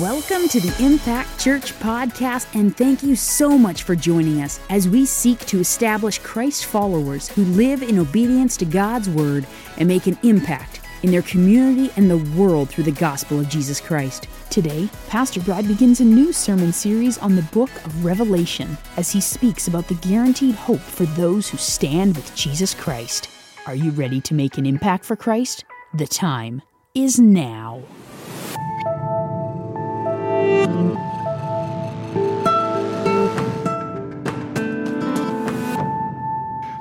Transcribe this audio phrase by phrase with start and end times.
[0.00, 4.88] Welcome to the Impact Church podcast, and thank you so much for joining us as
[4.88, 9.44] we seek to establish Christ followers who live in obedience to God's word
[9.76, 13.80] and make an impact in their community and the world through the gospel of Jesus
[13.80, 14.28] Christ.
[14.50, 19.20] Today, Pastor Brad begins a new sermon series on the book of Revelation as he
[19.20, 23.30] speaks about the guaranteed hope for those who stand with Jesus Christ.
[23.66, 25.64] Are you ready to make an impact for Christ?
[25.94, 26.62] The time
[26.94, 27.82] is now.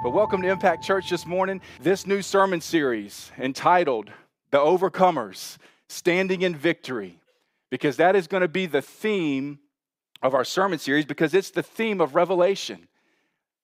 [0.03, 1.59] But welcome to Impact Church this morning.
[1.81, 4.09] This new sermon series entitled
[4.51, 5.57] The Overcomers
[5.89, 7.19] Standing in Victory,
[7.69, 9.59] because that is going to be the theme
[10.21, 12.87] of our sermon series, because it's the theme of Revelation.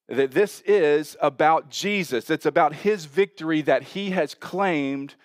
[0.09, 5.15] That this is about Jesus, it's about his victory that he has claimed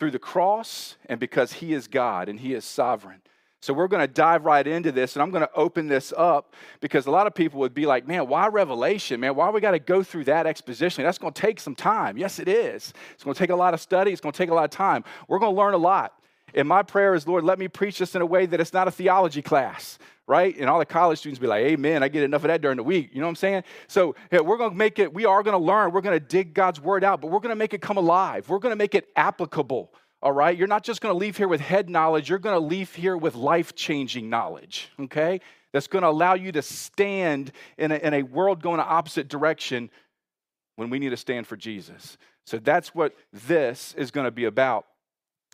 [0.00, 3.22] through the cross and because he is God and he is sovereign.
[3.64, 6.52] So we're going to dive right into this, and I'm going to open this up
[6.80, 9.20] because a lot of people would be like, man, why Revelation?
[9.20, 11.02] Man, why we got to go through that exposition?
[11.02, 12.18] That's going to take some time.
[12.18, 12.92] Yes, it is.
[13.14, 14.70] It's going to take a lot of study, it's going to take a lot of
[14.70, 15.02] time.
[15.28, 16.12] We're going to learn a lot.
[16.54, 18.86] And my prayer is, Lord, let me preach this in a way that it's not
[18.86, 20.54] a theology class, right?
[20.58, 22.82] And all the college students be like, Amen, I get enough of that during the
[22.82, 23.12] week.
[23.14, 23.64] You know what I'm saying?
[23.86, 26.24] So yeah, we're going to make it, we are going to learn, we're going to
[26.24, 28.46] dig God's word out, but we're going to make it come alive.
[28.50, 29.90] We're going to make it applicable
[30.24, 30.56] all right?
[30.56, 33.14] You're not just going to leave here with head knowledge, you're going to leave here
[33.14, 35.40] with life changing knowledge, okay?
[35.72, 39.28] That's going to allow you to stand in a, in a world going the opposite
[39.28, 39.90] direction
[40.76, 42.16] when we need to stand for Jesus.
[42.46, 44.86] So that's what this is going to be about.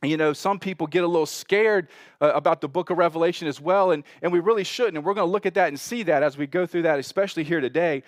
[0.02, 1.88] You know, some people get a little scared
[2.20, 4.96] uh, about the book of Revelation as well, and, and we really shouldn't.
[4.96, 6.98] And we're going to look at that and see that as we go through that,
[7.00, 8.04] especially here today.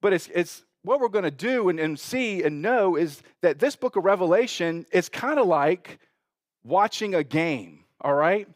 [0.00, 3.58] But it's, it's what we're going to do and, and see and know is that
[3.58, 5.98] this book of Revelation is kind of like
[6.64, 8.48] watching a game, all right?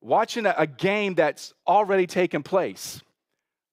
[0.00, 3.00] Watching a, a game that's already taken place.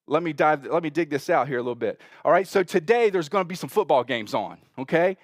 [0.05, 1.99] Let me dive, let me dig this out here a little bit.
[2.23, 5.17] All right, so today there's going to be some football games on, okay?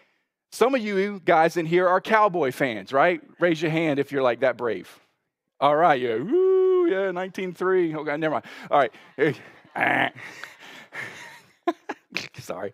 [0.52, 3.22] Some of you guys in here are cowboy fans, right?
[3.40, 4.90] Raise your hand if you're like that brave.
[5.60, 7.96] All right, yeah, woo, yeah, 19-3.
[7.98, 8.46] Okay, never mind.
[8.72, 8.92] All right.
[9.20, 9.34] Eh,
[9.76, 10.10] eh.
[12.40, 12.74] Sorry.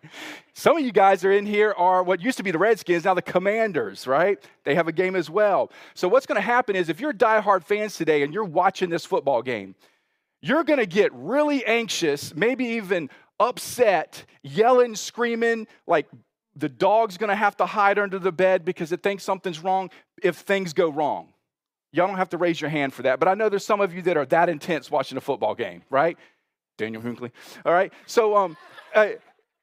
[0.54, 3.14] Some of you guys are in here are what used to be the Redskins, now
[3.14, 4.38] the Commanders, right?
[4.64, 5.70] They have a game as well.
[5.94, 9.04] So, what's going to happen is if you're diehard fans today and you're watching this
[9.04, 9.74] football game,
[10.40, 16.06] you're going to get really anxious, maybe even upset, yelling, screaming, like
[16.54, 19.90] the dog's going to have to hide under the bed because it thinks something's wrong
[20.22, 21.28] if things go wrong.
[21.92, 23.94] Y'all don't have to raise your hand for that, but I know there's some of
[23.94, 26.16] you that are that intense watching a football game, right?
[26.76, 27.32] Daniel Hunkley.
[27.64, 27.92] All right.
[28.06, 28.56] So, um,
[28.94, 29.08] uh,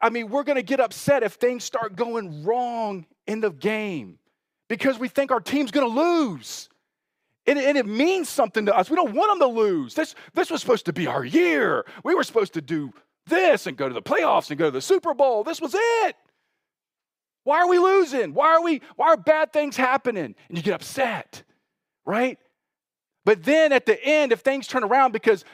[0.03, 4.19] I mean, we're going to get upset if things start going wrong in the game
[4.67, 6.67] because we think our team's going to lose.
[7.47, 8.89] And, and, it means something to us.
[8.89, 9.95] We don't want them to lose.
[9.95, 11.85] This, this was supposed to be our year.
[12.03, 12.91] We were supposed to do
[13.27, 15.45] this and go to the playoffs and go to the Super Bowl.
[15.45, 16.15] This was it.
[17.45, 18.33] Why are we losing?
[18.33, 20.35] Why are we, why are bad things happening?
[20.49, 21.43] And you get upset,
[22.05, 22.37] right?
[23.23, 25.45] But then at the end, if things turn around, because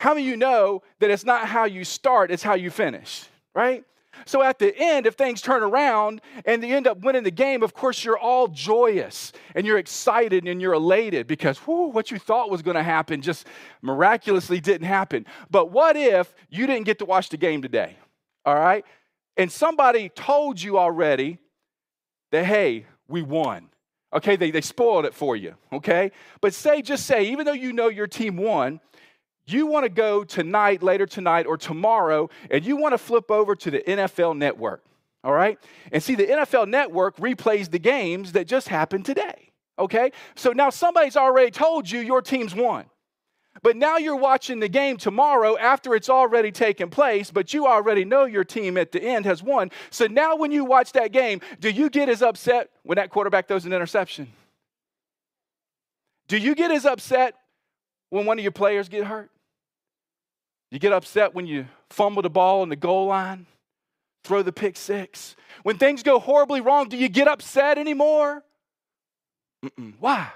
[0.00, 3.26] how many of you know that it's not how you start, it's how you finish,
[3.54, 3.84] right?
[4.24, 7.62] So at the end, if things turn around and you end up winning the game,
[7.62, 12.18] of course, you're all joyous and you're excited and you're elated because whew, what you
[12.18, 13.46] thought was going to happen just
[13.80, 15.26] miraculously didn't happen.
[15.50, 17.96] But what if you didn't get to watch the game today?
[18.44, 18.84] All right?
[19.36, 21.38] And somebody told you already
[22.30, 23.68] that, hey, we won.
[24.14, 26.12] Okay, they, they spoiled it for you, okay?
[26.42, 28.80] But say, just say, even though you know your team won,
[29.52, 33.54] you want to go tonight, later tonight, or tomorrow, and you want to flip over
[33.56, 34.84] to the NFL network,
[35.22, 35.58] all right?
[35.90, 40.12] And see, the NFL network replays the games that just happened today, okay?
[40.34, 42.86] So now somebody's already told you your team's won.
[43.62, 48.04] But now you're watching the game tomorrow after it's already taken place, but you already
[48.04, 49.70] know your team at the end has won.
[49.90, 53.48] So now when you watch that game, do you get as upset when that quarterback
[53.48, 54.32] throws an interception?
[56.28, 57.34] Do you get as upset
[58.08, 59.30] when one of your players get hurt?
[60.72, 63.44] You get upset when you fumble the ball in the goal line,
[64.24, 65.36] throw the pick six.
[65.64, 68.42] When things go horribly wrong, do you get upset anymore?
[69.62, 69.92] Mm-mm.
[70.00, 70.30] Why?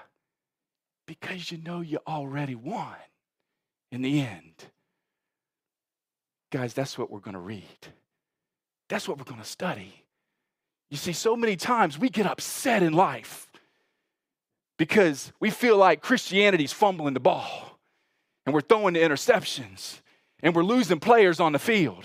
[1.07, 2.97] Because you know you already won
[3.91, 4.67] in the end.
[6.53, 7.65] Guys, that's what we're going to read.
[8.91, 10.05] That's what we're going to study.
[10.91, 13.49] You see, so many times we get upset in life
[14.77, 17.79] because we feel like Christianity's fumbling the ball
[18.45, 20.03] and we're throwing the interceptions
[20.43, 22.05] and we're losing players on the field.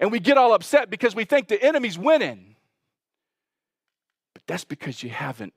[0.00, 2.56] And we get all upset because we think the enemy's winning.
[4.34, 5.54] But that's because you haven't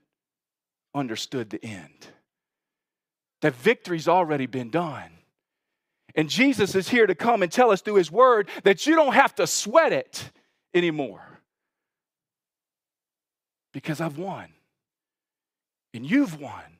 [0.93, 2.07] understood the end.
[3.41, 5.09] that victory's already been done.
[6.15, 9.13] And Jesus is here to come and tell us through his word that you don't
[9.13, 10.31] have to sweat it
[10.73, 11.21] anymore.
[13.73, 14.49] Because I've won.
[15.93, 16.79] And you've won.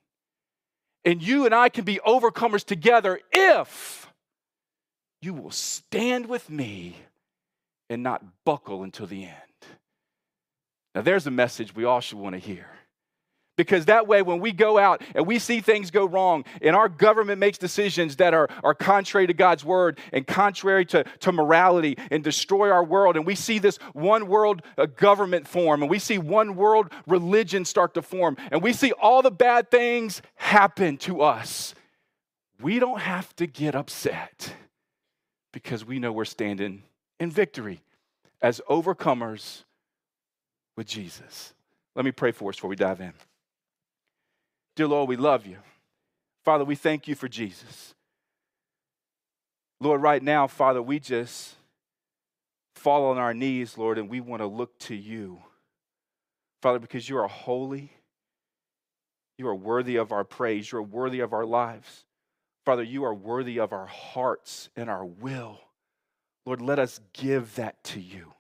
[1.04, 4.11] And you and I can be overcomers together if
[5.22, 6.98] you will stand with me
[7.90, 9.36] and not buckle until the end.
[10.96, 12.68] Now, there's a message we all should want to hear.
[13.58, 16.90] Because that way, when we go out and we see things go wrong and our
[16.90, 21.98] government makes decisions that are, are contrary to God's word and contrary to, to morality
[22.10, 26.00] and destroy our world, and we see this one world uh, government form and we
[26.00, 30.98] see one world religion start to form and we see all the bad things happen
[30.98, 31.76] to us,
[32.60, 34.56] we don't have to get upset
[35.52, 36.84] because we know we're standing
[37.20, 37.82] in victory
[38.42, 39.64] as overcomers
[40.76, 41.54] with Jesus.
[41.96, 43.14] Let me pray for us before we dive in.
[44.76, 45.58] Dear Lord, we love you.
[46.44, 47.94] Father, we thank you for Jesus.
[49.80, 51.56] Lord, right now, Father, we just
[52.76, 55.40] fall on our knees, Lord, and we want to look to you.
[56.62, 57.92] Father, because you are holy,
[59.38, 62.06] you are worthy of our praise, you are worthy of our lives.
[62.66, 65.60] Father, you are worthy of our hearts and our will.
[66.46, 68.34] Lord, let us give that to you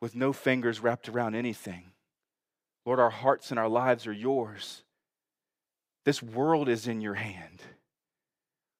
[0.00, 1.84] with no fingers wrapped around anything.
[2.84, 4.82] Lord, our hearts and our lives are yours.
[6.04, 7.62] This world is in your hand.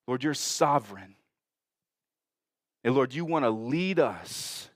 [0.06, 1.16] Lord, you're sovereign.
[2.84, 4.70] And Lord, you want to lead us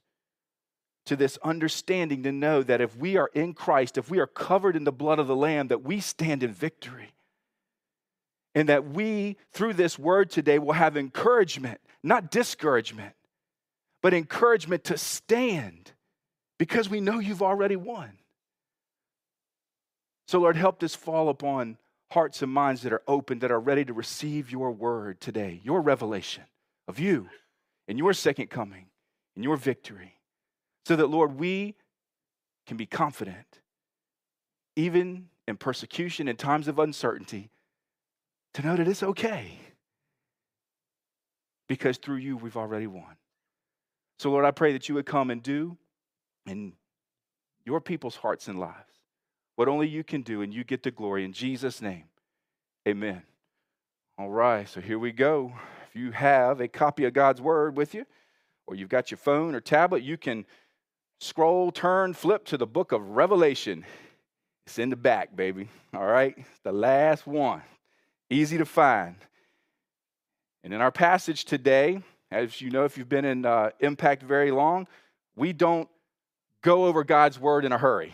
[1.07, 4.75] to this understanding to know that if we are in Christ, if we are covered
[4.75, 7.13] in the blood of the Lamb, that we stand in victory.
[8.55, 13.15] And that we, through this word today, will have encouragement, not discouragement,
[14.03, 15.93] but encouragement to stand
[16.59, 18.11] because we know you've already won.
[20.27, 21.77] So, Lord, help this fall upon
[22.11, 25.81] hearts and minds that are open, that are ready to receive your word today, your
[25.81, 26.45] revelation
[26.89, 27.29] of you
[27.89, 28.87] and your second coming
[29.35, 30.15] and your victory.
[30.87, 31.77] So that, Lord, we
[32.67, 33.61] can be confident,
[34.77, 37.51] even in persecution and times of uncertainty,
[38.55, 39.59] to know that it's okay.
[41.69, 43.17] Because through you, we've already won.
[44.19, 45.77] So, Lord, I pray that you would come and do
[46.47, 46.73] in
[47.65, 48.91] your people's hearts and lives
[49.61, 51.23] what only you can do, and you get the glory.
[51.23, 52.05] In Jesus' name,
[52.89, 53.21] amen.
[54.17, 55.53] All right, so here we go.
[55.87, 58.07] If you have a copy of God's Word with you,
[58.67, 60.47] or you've got your phone or tablet, you can
[61.21, 63.85] scroll, turn, flip to the book of Revelation.
[64.67, 65.69] It's in the back, baby.
[65.93, 67.61] All right, it's the last one.
[68.31, 69.17] Easy to find.
[70.65, 74.51] And in our passage today, as you know, if you've been in uh, Impact very
[74.51, 74.87] long,
[75.37, 75.89] we don't
[76.63, 78.13] go over God's Word in a hurry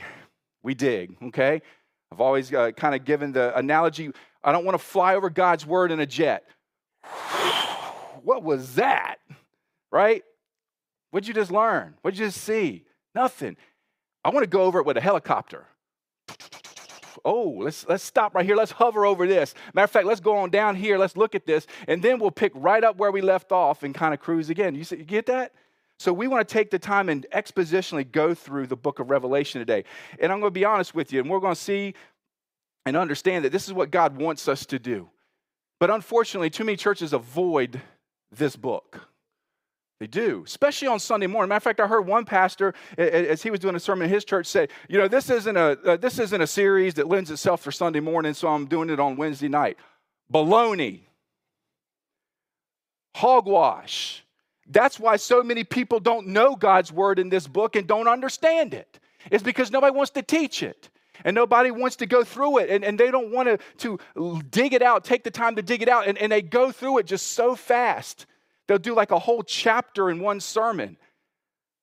[0.66, 1.62] we dig, okay?
[2.10, 4.10] I've always uh, kind of given the analogy
[4.42, 6.44] I don't want to fly over God's word in a jet.
[8.22, 9.16] what was that?
[9.92, 10.24] Right?
[11.10, 11.94] What'd you just learn?
[12.02, 12.84] What'd you just see?
[13.14, 13.56] Nothing.
[14.24, 15.66] I want to go over it with a helicopter.
[17.24, 18.56] Oh, let's let's stop right here.
[18.56, 19.54] Let's hover over this.
[19.74, 20.98] Matter of fact, let's go on down here.
[20.98, 23.94] Let's look at this, and then we'll pick right up where we left off and
[23.94, 24.74] kind of cruise again.
[24.74, 25.52] You, see, you get that?
[25.98, 29.60] So we want to take the time and expositionally go through the book of Revelation
[29.60, 29.84] today.
[30.20, 31.94] And I'm going to be honest with you, and we're going to see
[32.84, 35.08] and understand that this is what God wants us to do.
[35.80, 37.80] But unfortunately, too many churches avoid
[38.30, 39.08] this book.
[39.98, 41.48] They do, especially on Sunday morning.
[41.48, 44.26] Matter of fact, I heard one pastor, as he was doing a sermon in his
[44.26, 47.62] church, say, "You know, this isn't a uh, this isn't a series that lends itself
[47.62, 49.78] for Sunday morning, so I'm doing it on Wednesday night."
[50.30, 51.00] Baloney,
[53.14, 54.22] hogwash.
[54.68, 58.74] That's why so many people don't know God's word in this book and don't understand
[58.74, 58.98] it.
[59.30, 60.90] It's because nobody wants to teach it.
[61.24, 64.74] And nobody wants to go through it, and, and they don't want to, to dig
[64.74, 67.06] it out, take the time to dig it out, and, and they go through it
[67.06, 68.26] just so fast.
[68.66, 70.96] They'll do like a whole chapter in one sermon.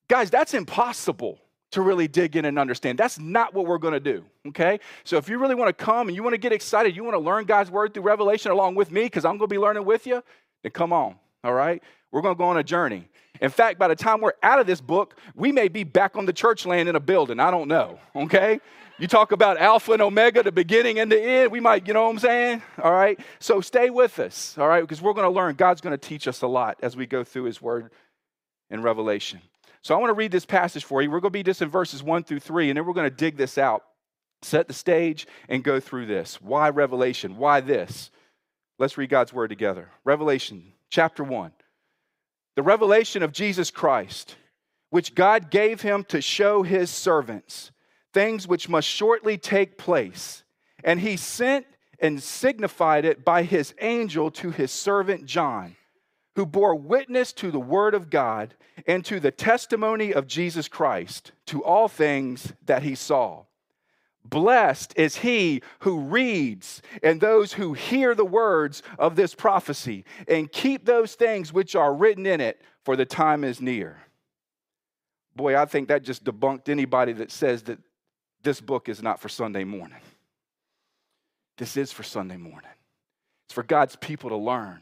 [0.07, 1.39] Guys, that's impossible
[1.71, 2.99] to really dig in and understand.
[2.99, 4.79] That's not what we're going to do, okay?
[5.05, 7.15] So if you really want to come and you want to get excited, you want
[7.15, 9.85] to learn God's word through Revelation along with me, because I'm going to be learning
[9.85, 10.23] with you,
[10.61, 11.81] then come on, all right?
[12.11, 13.09] We're going to go on a journey.
[13.41, 16.27] In fact, by the time we're out of this book, we may be back on
[16.27, 17.39] the church land in a building.
[17.39, 18.59] I don't know, okay?
[19.03, 21.51] You talk about Alpha and Omega, the beginning and the end.
[21.51, 22.63] We might, you know what I'm saying?
[22.81, 23.19] All right?
[23.39, 24.79] So stay with us, all right?
[24.79, 25.55] Because we're going to learn.
[25.55, 27.91] God's going to teach us a lot as we go through His Word
[28.69, 29.41] in Revelation.
[29.81, 31.11] So I want to read this passage for you.
[31.11, 33.13] We're going to be just in verses 1 through 3, and then we're going to
[33.13, 33.83] dig this out,
[34.41, 36.41] set the stage, and go through this.
[36.41, 37.35] Why Revelation?
[37.35, 38.09] Why this?
[38.79, 39.89] Let's read God's Word together.
[40.05, 41.51] Revelation chapter 1
[42.55, 44.37] the revelation of Jesus Christ,
[44.91, 47.72] which God gave him to show his servants
[48.13, 50.43] things which must shortly take place.
[50.83, 51.65] And he sent
[51.99, 55.75] and signified it by his angel to his servant John,
[56.35, 58.55] who bore witness to the word of God
[58.87, 63.43] and to the testimony of Jesus Christ, to all things that he saw.
[64.25, 70.51] Blessed is he who reads and those who hear the words of this prophecy and
[70.51, 73.97] keep those things which are written in it, for the time is near.
[75.35, 77.79] Boy, I think that just debunked anybody that says that
[78.43, 79.99] this book is not for Sunday morning.
[81.57, 82.71] This is for Sunday morning,
[83.45, 84.81] it's for God's people to learn.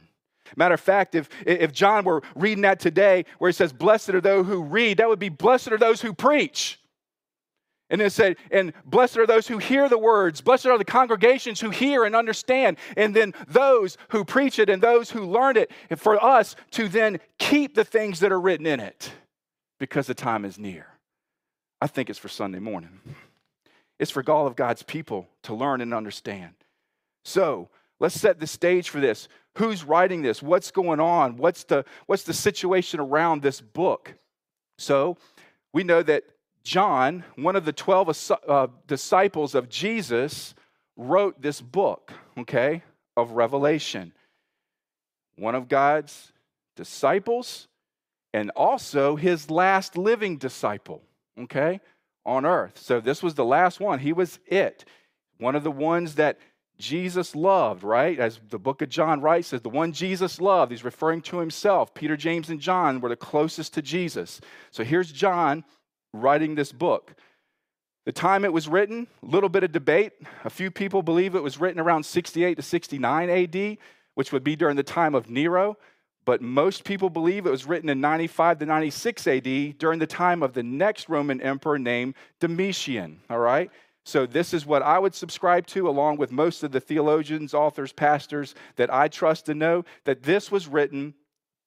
[0.58, 4.22] Matter of fact, if, if John were reading that today, where he says, Blessed are
[4.22, 6.78] those who read, that would be blessed are those who preach.
[7.90, 11.60] And then said, and blessed are those who hear the words, blessed are the congregations
[11.60, 15.72] who hear and understand, and then those who preach it and those who learn it,
[15.90, 19.12] and for us to then keep the things that are written in it
[19.78, 20.88] because the time is near.
[21.82, 23.02] I think it's for Sunday morning.
[24.02, 26.56] It's for all of God's people to learn and understand.
[27.24, 29.28] So let's set the stage for this.
[29.58, 30.42] Who's writing this?
[30.42, 31.38] What's going on?
[31.38, 34.16] What's the, what's the situation around this book?
[34.80, 35.18] So
[35.72, 36.24] we know that
[36.64, 40.56] John, one of the 12 uh, disciples of Jesus,
[40.98, 42.82] wrote this book, okay,
[43.16, 44.14] of Revelation.
[45.36, 46.34] One of God's
[46.76, 47.68] disciples
[48.34, 51.04] and also his last living disciple,
[51.40, 51.82] okay,
[52.26, 52.78] on earth.
[52.78, 54.00] So this was the last one.
[54.00, 54.86] He was it.
[55.38, 56.40] One of the ones that
[56.78, 58.20] Jesus loved, right?
[58.20, 60.72] As the book of John writes, says the one Jesus loved.
[60.72, 61.94] He's referring to himself.
[61.94, 64.42] Peter, James, and John were the closest to Jesus.
[64.72, 65.64] So here's John
[66.14, 67.14] writing this book.
[68.06, 70.14] The time it was written, a little bit of debate.
[70.44, 73.78] A few people believe it was written around 68 to 69 AD,
[74.16, 75.78] which would be during the time of Nero.
[76.24, 80.44] But most people believe it was written in 95 to 96 AD during the time
[80.44, 83.22] of the next Roman emperor named Domitian.
[83.30, 83.72] All right?
[84.04, 87.94] So, this is what I would subscribe to, along with most of the theologians, authors,
[87.94, 91.14] pastors that I trust to know that this was written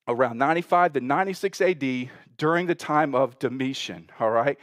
[0.08, 4.58] around 95 to 96 AD during the time of Domitian, all right?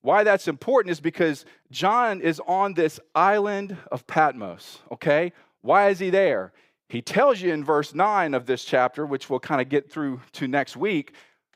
[0.00, 5.32] Why that's important is because John is on this island of Patmos, okay?
[5.60, 6.52] Why is he there?
[6.92, 10.20] He tells you in verse 9 of this chapter, which we'll kind of get through
[10.32, 11.14] to next week,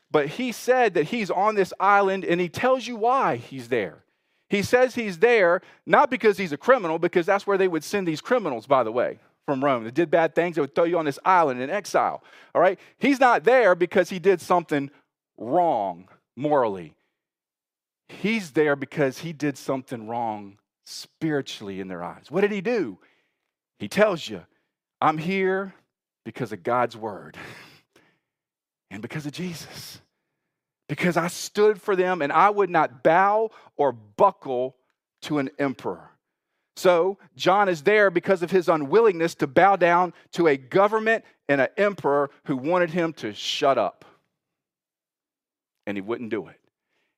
[0.09, 4.03] but he said that he's on this island and he tells you why he's there.
[4.49, 8.07] He says he's there not because he's a criminal, because that's where they would send
[8.07, 10.97] these criminals, by the way from Rome that did bad things, they would throw you
[10.97, 12.21] on this island in exile.
[12.53, 12.77] All right?
[12.97, 14.91] He's not there because he did something
[15.37, 16.95] wrong morally.
[18.09, 22.25] He's there because he did something wrong spiritually in their eyes.
[22.29, 22.97] What did he do?
[23.79, 24.43] He tells you,
[24.99, 25.73] I'm here
[26.25, 27.37] because of God's word
[28.91, 30.01] and because of Jesus.
[30.89, 34.75] Because I stood for them and I would not bow or buckle
[35.23, 36.11] to an emperor.
[36.77, 41.59] So, John is there because of his unwillingness to bow down to a government and
[41.59, 44.05] an emperor who wanted him to shut up.
[45.87, 46.59] And he wouldn't do it.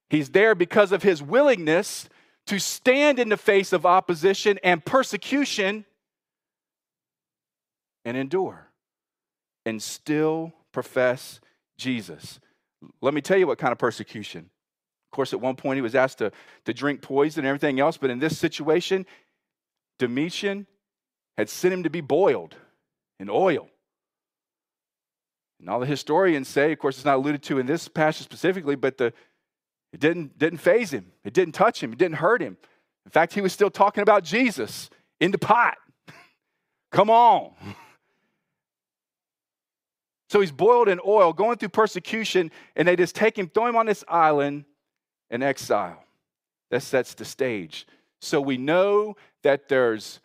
[0.10, 2.08] He's there because of his willingness
[2.48, 5.86] to stand in the face of opposition and persecution
[8.10, 8.72] and endure
[9.68, 11.40] and still profess
[11.78, 12.40] Jesus.
[13.02, 14.50] Let me tell you what kind of persecution.
[15.12, 16.32] Of course, at one point he was asked to,
[16.66, 19.06] to drink poison and everything else, but in this situation,
[20.00, 20.66] Domitian
[21.38, 22.56] had sent him to be boiled
[23.20, 23.70] in oil.
[25.60, 28.76] And all the historians say, of course, it's not alluded to in this passage specifically,
[28.76, 29.14] but the,
[29.94, 31.12] it didn't, didn't faze him.
[31.24, 31.94] It didn't touch him.
[31.94, 32.58] It didn't hurt him.
[33.06, 34.90] In fact, he was still talking about Jesus
[35.20, 35.76] in the pot.
[36.92, 37.52] Come on.
[40.30, 43.76] So he's boiled in oil, going through persecution, and they just take him, throw him
[43.76, 44.66] on this island
[45.32, 46.04] in exile.
[46.70, 47.88] That sets the stage.
[48.22, 50.20] So we know that there's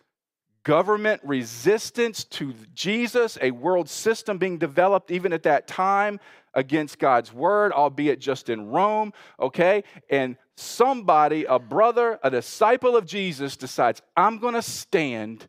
[0.63, 6.21] government resistance to Jesus, a world system being developed even at that time
[6.53, 9.85] against God's word, albeit just in Rome, okay?
[10.11, 15.49] And somebody, a brother, a disciple of Jesus, decides, I'm gonna stand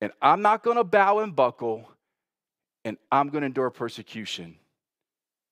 [0.00, 1.91] and I'm not gonna bow and buckle
[2.84, 4.56] and I'm gonna endure persecution.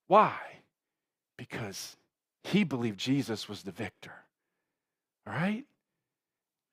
[0.07, 0.37] Why?
[1.37, 1.97] Because
[2.45, 4.15] he believed Jesus was the victor.
[5.27, 5.65] All right?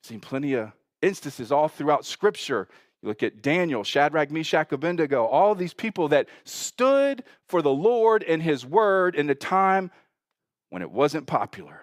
[0.04, 0.72] Seen plenty of
[1.02, 2.68] instances all throughout Scripture.
[3.02, 8.24] You look at Daniel, Shadrach, Meshach, Abednego, all these people that stood for the Lord
[8.24, 9.92] and His word in a time
[10.70, 11.82] when it wasn't popular.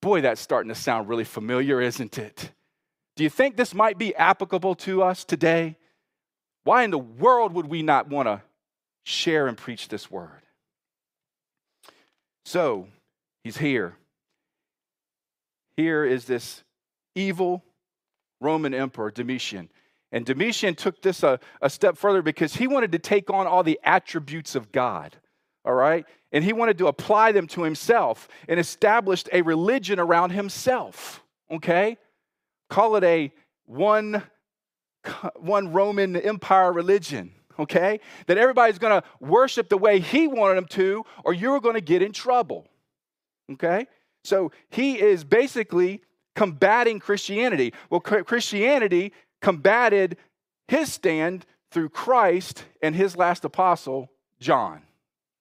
[0.00, 2.52] Boy, that's starting to sound really familiar, isn't it?
[3.16, 5.76] Do you think this might be applicable to us today?
[6.68, 8.42] Why in the world would we not want to
[9.02, 10.42] share and preach this word?
[12.44, 12.88] So,
[13.42, 13.96] he's here.
[15.78, 16.62] Here is this
[17.14, 17.64] evil
[18.38, 19.70] Roman Emperor Domitian.
[20.12, 23.62] And Domitian took this a, a step further because he wanted to take on all
[23.62, 25.16] the attributes of God.
[25.64, 26.04] All right?
[26.32, 31.24] And he wanted to apply them to himself and established a religion around himself.
[31.50, 31.96] Okay?
[32.68, 33.32] Call it a
[33.64, 34.22] one,
[35.36, 38.00] one Roman Empire religion okay?
[38.26, 42.12] That everybody's gonna worship the way he wanted them to, or you're gonna get in
[42.12, 42.68] trouble,
[43.52, 43.86] okay?
[44.24, 46.02] So he is basically
[46.34, 47.74] combating Christianity.
[47.90, 50.16] Well, Christianity combated
[50.68, 54.82] his stand through Christ and his last apostle, John,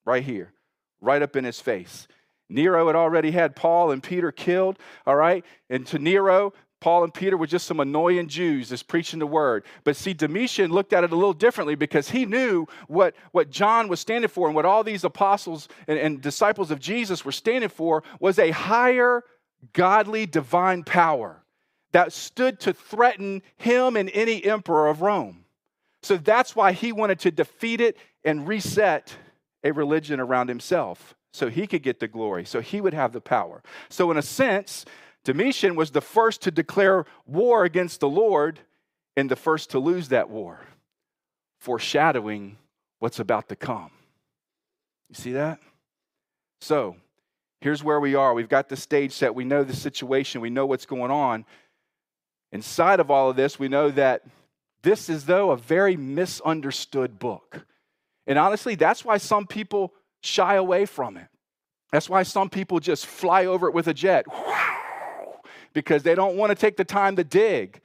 [0.05, 0.53] right here,
[1.01, 2.07] right up in his face.
[2.49, 5.43] Nero had already had Paul and Peter killed, all right?
[5.69, 9.65] And to Nero, Paul and Peter were just some annoying Jews just preaching the word.
[9.83, 13.87] But see, Domitian looked at it a little differently because he knew what, what John
[13.87, 17.69] was standing for and what all these apostles and, and disciples of Jesus were standing
[17.69, 19.23] for was a higher,
[19.73, 21.43] godly, divine power
[21.93, 25.45] that stood to threaten him and any emperor of Rome.
[26.03, 29.15] So that's why he wanted to defeat it and reset
[29.63, 33.21] a religion around himself so he could get the glory, so he would have the
[33.21, 33.61] power.
[33.89, 34.85] So, in a sense,
[35.27, 38.61] Domitian was the first to declare war against the Lord
[39.17, 40.61] and the first to lose that war,
[41.59, 42.57] foreshadowing
[42.99, 43.91] what's about to come.
[45.09, 45.59] You see that?
[46.61, 46.95] So,
[47.59, 48.33] here's where we are.
[48.33, 49.35] We've got the stage set.
[49.35, 50.39] We know the situation.
[50.39, 51.43] We know what's going on.
[52.53, 54.23] Inside of all of this, we know that
[54.81, 57.67] this is, though, a very misunderstood book.
[58.27, 61.27] And honestly, that's why some people shy away from it.
[61.91, 64.25] That's why some people just fly over it with a jet
[65.77, 67.79] because they don't want to take the time to dig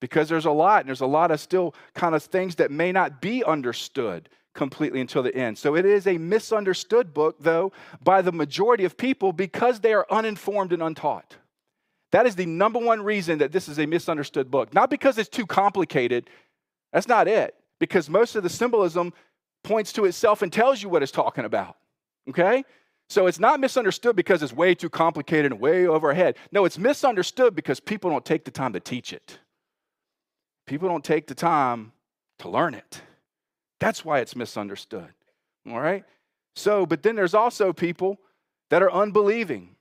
[0.00, 2.90] because there's a lot and there's a lot of still kind of things that may
[2.90, 5.56] not be understood completely until the end.
[5.56, 7.70] So it is a misunderstood book, though,
[8.02, 11.36] by the majority of people because they are uninformed and untaught.
[12.10, 14.74] That is the number one reason that this is a misunderstood book.
[14.74, 16.28] Not because it's too complicated,
[16.92, 19.12] that's not it, because most of the symbolism
[19.62, 21.76] points to itself and tells you what it's talking about.
[22.28, 22.64] Okay?
[23.08, 26.36] So it's not misunderstood because it's way too complicated and way overhead.
[26.50, 29.38] No, it's misunderstood because people don't take the time to teach it.
[30.66, 31.92] People don't take the time
[32.40, 33.00] to learn it.
[33.78, 35.08] That's why it's misunderstood.
[35.70, 36.04] All right?
[36.56, 38.18] So, but then there's also people
[38.70, 39.76] that are unbelieving.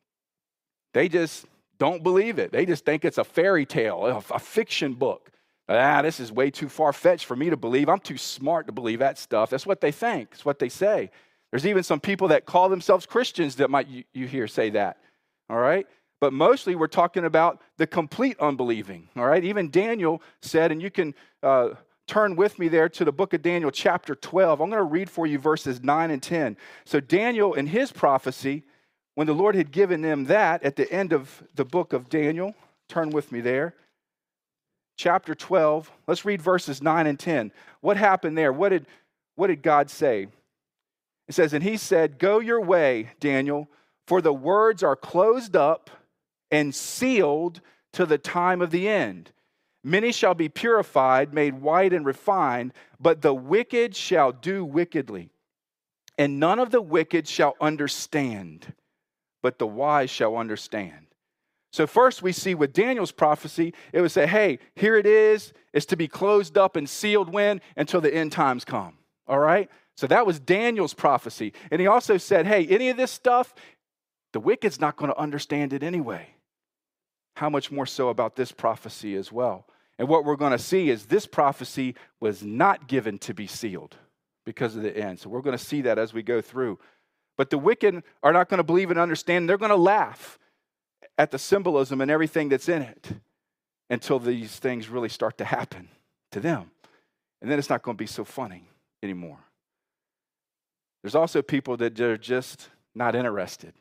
[0.93, 1.45] They just
[1.79, 2.51] don't believe it.
[2.51, 5.31] They just think it's a fairy tale, a, a fiction book.
[5.67, 7.89] Ah, this is way too far fetched for me to believe.
[7.89, 9.49] I'm too smart to believe that stuff.
[9.49, 11.09] That's what they think, it's what they say.
[11.51, 14.97] There's even some people that call themselves Christians that might you, you hear say that.
[15.49, 15.87] All right?
[16.19, 19.09] But mostly we're talking about the complete unbelieving.
[19.15, 19.43] All right?
[19.43, 21.69] Even Daniel said, and you can uh,
[22.07, 24.61] turn with me there to the book of Daniel, chapter 12.
[24.61, 26.57] I'm going to read for you verses 9 and 10.
[26.85, 28.63] So, Daniel, in his prophecy,
[29.15, 32.53] when the Lord had given them that at the end of the book of Daniel,
[32.89, 33.75] turn with me there.
[34.97, 37.51] Chapter 12, let's read verses 9 and 10.
[37.81, 38.53] What happened there?
[38.53, 38.85] What did,
[39.35, 40.27] what did God say?
[41.27, 43.69] It says, And he said, Go your way, Daniel,
[44.07, 45.89] for the words are closed up
[46.51, 47.61] and sealed
[47.93, 49.31] to the time of the end.
[49.83, 55.29] Many shall be purified, made white and refined, but the wicked shall do wickedly.
[56.17, 58.73] And none of the wicked shall understand,
[59.43, 61.05] but the wise shall understand.
[61.71, 65.51] So, first we see with Daniel's prophecy, it would say, hey, here it is.
[65.73, 67.59] It's to be closed up and sealed when?
[67.75, 68.97] Until the end times come.
[69.27, 69.69] All right?
[69.95, 71.53] So that was Daniel's prophecy.
[71.71, 73.53] And he also said, hey, any of this stuff,
[74.33, 76.27] the wicked's not going to understand it anyway.
[77.37, 79.67] How much more so about this prophecy as well?
[79.97, 83.95] And what we're going to see is this prophecy was not given to be sealed
[84.45, 85.19] because of the end.
[85.19, 86.79] So we're going to see that as we go through.
[87.37, 89.47] But the wicked are not going to believe and understand.
[89.47, 90.37] They're going to laugh
[91.17, 93.13] at the symbolism and everything that's in it
[93.89, 95.87] until these things really start to happen
[96.31, 96.71] to them.
[97.41, 98.67] And then it's not going to be so funny
[99.01, 99.39] anymore.
[101.05, 103.73] There's also people that are just not interested.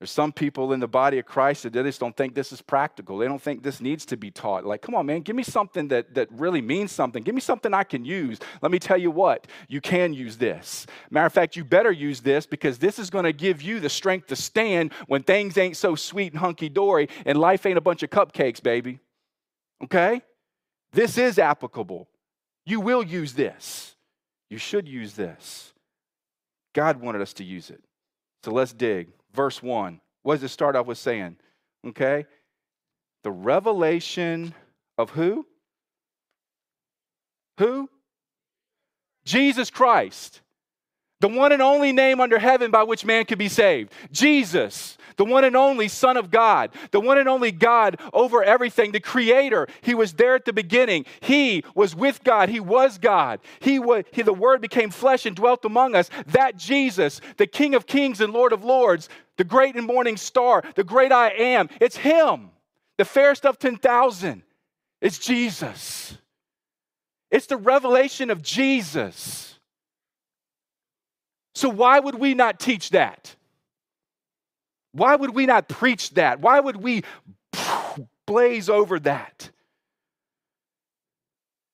[0.00, 3.18] There's some people in the body of Christ that just don't think this is practical.
[3.18, 4.64] They don't think this needs to be taught.
[4.64, 7.22] Like, come on, man, give me something that, that really means something.
[7.22, 8.38] Give me something I can use.
[8.62, 10.86] Let me tell you what, you can use this.
[11.10, 13.90] Matter of fact, you better use this because this is going to give you the
[13.90, 17.82] strength to stand when things ain't so sweet and hunky dory and life ain't a
[17.82, 18.98] bunch of cupcakes, baby.
[19.84, 20.22] Okay?
[20.94, 22.08] This is applicable.
[22.64, 23.94] You will use this.
[24.48, 25.74] You should use this.
[26.76, 27.82] God wanted us to use it.
[28.44, 29.08] So let's dig.
[29.32, 29.98] Verse 1.
[30.22, 31.38] What does it start off with saying?
[31.86, 32.26] Okay?
[33.24, 34.52] The revelation
[34.98, 35.46] of who?
[37.58, 37.88] Who?
[39.24, 40.42] Jesus Christ.
[41.20, 43.92] The one and only name under heaven by which man could be saved.
[44.12, 48.92] Jesus, the one and only Son of God, the one and only God over everything,
[48.92, 49.66] the Creator.
[49.80, 51.06] He was there at the beginning.
[51.20, 52.50] He was with God.
[52.50, 53.40] He was God.
[53.60, 56.10] He, was, he the Word became flesh and dwelt among us.
[56.26, 60.62] That Jesus, the King of Kings and Lord of Lords, the great and morning star,
[60.74, 62.50] the great I am, it's Him.
[62.98, 64.42] The fairest of 10,000
[65.00, 66.16] It's Jesus.
[67.30, 69.55] It's the revelation of Jesus.
[71.56, 73.34] So, why would we not teach that?
[74.92, 76.40] Why would we not preach that?
[76.40, 77.02] Why would we
[78.26, 79.48] blaze over that?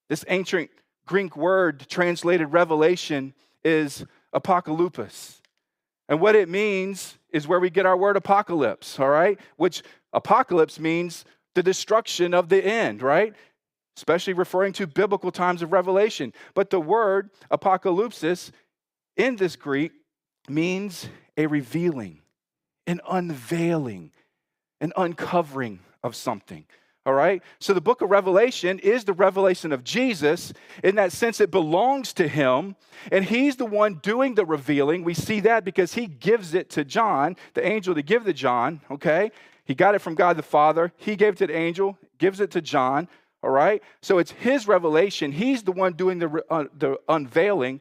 [0.09, 0.71] This ancient
[1.05, 5.42] Greek word translated revelation is apocalypse.
[6.09, 9.37] And what it means is where we get our word apocalypse, all right?
[9.57, 11.25] Which apocalypse means
[11.57, 13.35] the destruction of the end, right?
[13.97, 16.33] Especially referring to biblical times of revelation.
[16.55, 18.53] But the word apocalypsis
[19.16, 19.92] in this Greek
[20.48, 22.20] means a revealing,
[22.87, 24.12] an unveiling,
[24.81, 26.64] an uncovering of something.
[27.05, 27.42] All right?
[27.59, 30.53] So the book of Revelation is the revelation of Jesus.
[30.85, 32.77] In that sense, it belongs to him,
[33.11, 35.03] and he's the one doing the revealing.
[35.03, 38.81] We see that because he gives it to John, the angel to give to John,
[38.88, 39.33] okay?
[39.64, 40.92] He got it from God the Father.
[40.96, 43.09] He gave it to the angel, gives it to John,
[43.42, 43.83] all right?
[44.01, 45.33] So it's his revelation.
[45.33, 47.81] He's the one doing the, uh, the unveiling,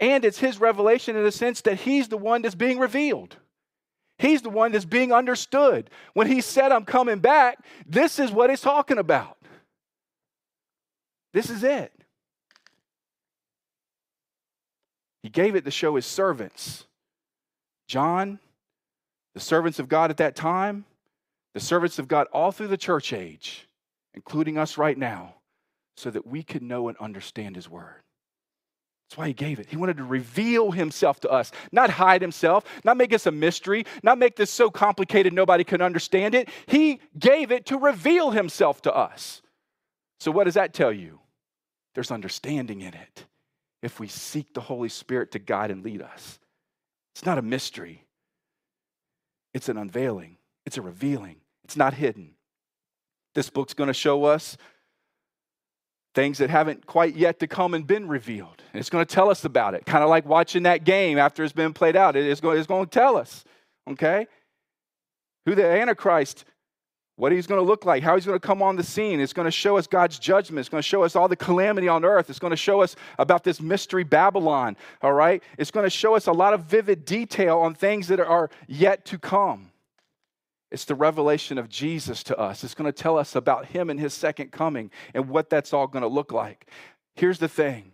[0.00, 3.36] and it's his revelation in the sense that he's the one that's being revealed.
[4.18, 5.90] He's the one that's being understood.
[6.14, 9.36] When he said, I'm coming back, this is what he's talking about.
[11.32, 11.92] This is it.
[15.22, 16.86] He gave it to show his servants.
[17.86, 18.38] John,
[19.34, 20.86] the servants of God at that time,
[21.54, 23.68] the servants of God all through the church age,
[24.14, 25.34] including us right now,
[25.96, 28.02] so that we could know and understand his word.
[29.10, 29.66] That's why he gave it.
[29.68, 33.84] He wanted to reveal himself to us, not hide himself, not make us a mystery,
[34.04, 36.48] not make this so complicated nobody can understand it.
[36.66, 39.42] He gave it to reveal himself to us.
[40.20, 41.18] So, what does that tell you?
[41.96, 43.24] There's understanding in it
[43.82, 46.38] if we seek the Holy Spirit to guide and lead us.
[47.12, 48.06] It's not a mystery,
[49.52, 52.34] it's an unveiling, it's a revealing, it's not hidden.
[53.34, 54.56] This book's going to show us
[56.14, 58.62] things that haven't quite yet to come and been revealed.
[58.72, 61.44] And it's going to tell us about it, kind of like watching that game after
[61.44, 62.16] it's been played out.
[62.16, 63.44] It is going, it's going to tell us,
[63.88, 64.26] okay?
[65.46, 66.44] Who the Antichrist,
[67.16, 69.20] what he's going to look like, how he's going to come on the scene.
[69.20, 70.60] It's going to show us God's judgment.
[70.60, 72.30] It's going to show us all the calamity on earth.
[72.30, 75.42] It's going to show us about this mystery Babylon, all right?
[75.58, 79.04] It's going to show us a lot of vivid detail on things that are yet
[79.06, 79.69] to come.
[80.70, 82.62] It's the revelation of Jesus to us.
[82.62, 85.86] It's going to tell us about him and his second coming and what that's all
[85.86, 86.70] going to look like.
[87.16, 87.92] Here's the thing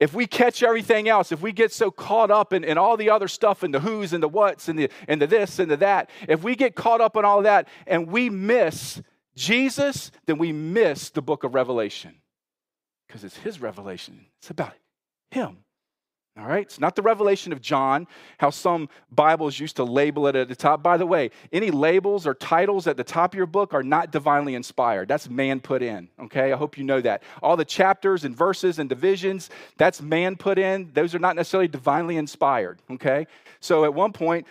[0.00, 3.10] if we catch everything else, if we get so caught up in, in all the
[3.10, 5.76] other stuff and the who's and the what's and the, and the this and the
[5.78, 9.02] that, if we get caught up in all that and we miss
[9.34, 12.14] Jesus, then we miss the book of Revelation
[13.06, 14.26] because it's his revelation.
[14.40, 14.74] It's about
[15.30, 15.58] him.
[16.38, 16.62] All right?
[16.62, 18.06] It's not the revelation of John,
[18.38, 20.82] how some Bibles used to label it at the top.
[20.82, 24.12] By the way, any labels or titles at the top of your book are not
[24.12, 25.08] divinely inspired.
[25.08, 26.08] That's man put in.
[26.20, 26.52] Okay?
[26.52, 27.24] I hope you know that.
[27.42, 30.90] All the chapters and verses and divisions, that's man put in.
[30.92, 32.80] Those are not necessarily divinely inspired.
[32.88, 33.26] Okay?
[33.58, 34.46] So at one point,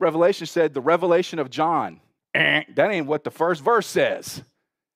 [0.00, 2.00] Revelation said the revelation of John.
[2.34, 4.42] Eh, that ain't what the first verse says.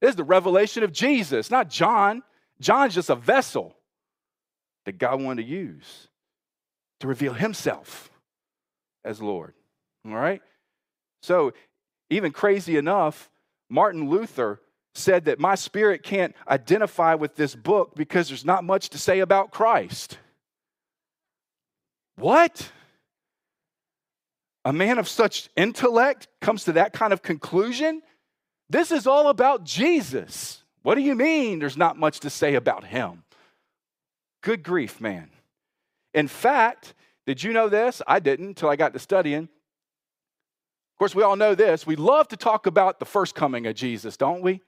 [0.01, 2.23] This is the revelation of Jesus, not John.
[2.61, 3.77] John's just a vessel
[4.85, 6.09] that God wanted to use
[7.03, 8.11] to reveal himself
[9.05, 9.55] as Lord.
[10.07, 10.41] All right?
[11.21, 11.53] So,
[12.11, 13.29] even crazy enough,
[13.69, 14.61] Martin Luther
[14.95, 19.19] said that my spirit can't identify with this book because there's not much to say
[19.19, 20.17] about Christ.
[22.17, 22.71] What?
[24.65, 28.03] A man of such intellect comes to that kind of conclusion?
[28.71, 30.63] This is all about Jesus.
[30.83, 33.25] What do you mean there's not much to say about him?
[34.41, 35.31] Good grief, man.
[36.15, 36.95] In fact,
[37.27, 38.03] did you know this?
[38.07, 39.45] I didn't until I got to studying.
[39.45, 41.87] Of course, we all know this.
[41.87, 44.61] We love to talk about the first coming of Jesus, don't we?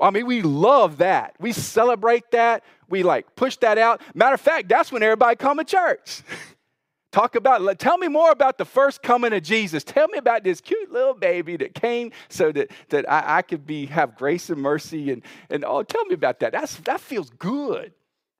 [0.00, 1.34] I mean, we love that.
[1.38, 2.64] We celebrate that.
[2.88, 4.00] We like push that out.
[4.14, 6.22] Matter of fact, that's when everybody come to church.
[7.12, 9.84] Talk about, tell me more about the first coming of Jesus.
[9.84, 13.64] Tell me about this cute little baby that came so that, that I, I could
[13.64, 16.50] be have grace and mercy and, and oh, tell me about that.
[16.50, 17.92] That's, that feels good,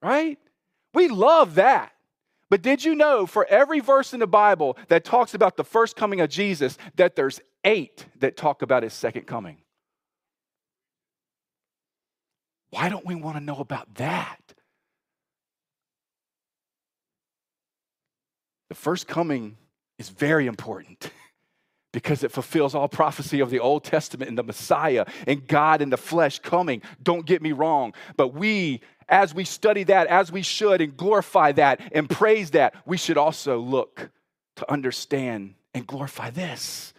[0.03, 0.41] right?
[0.93, 1.93] We love that.
[2.55, 5.97] But did you know for every verse in the Bible that talks about the first
[5.97, 9.57] coming of Jesus, that there's eight that talk about his second coming?
[12.71, 14.55] Why don't we want to know about that?
[18.69, 19.57] The first coming
[19.99, 21.11] is very important
[21.95, 25.91] because it fulfills all prophecy of the Old Testament and the Messiah and God in
[25.91, 26.83] the flesh coming.
[27.01, 27.95] Don't get me wrong.
[28.17, 32.75] But we, as we study that, as we should, and glorify that and praise that,
[32.85, 34.11] we should also look
[34.57, 36.93] to understand and glorify this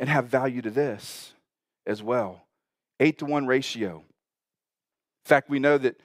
[0.00, 1.32] and have value to this
[1.86, 2.42] as well.
[2.98, 3.98] Eight to one ratio.
[3.98, 6.00] In fact, we know that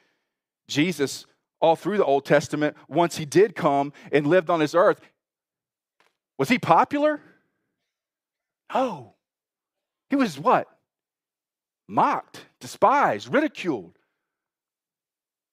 [0.68, 1.26] Jesus,
[1.60, 5.02] all through the Old Testament, once he did come and lived on this earth,
[6.38, 7.20] was he popular?
[8.74, 9.14] No.
[10.10, 10.68] He was what?
[11.88, 13.94] Mocked, despised, ridiculed.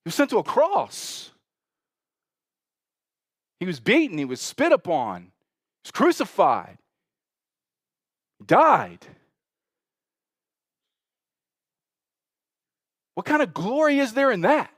[0.04, 1.30] He was sent to a cross.
[3.60, 5.30] He was beaten, he was spit upon, he
[5.86, 6.78] was crucified,
[8.38, 9.04] he died.
[13.14, 14.70] What kind of glory is there in that?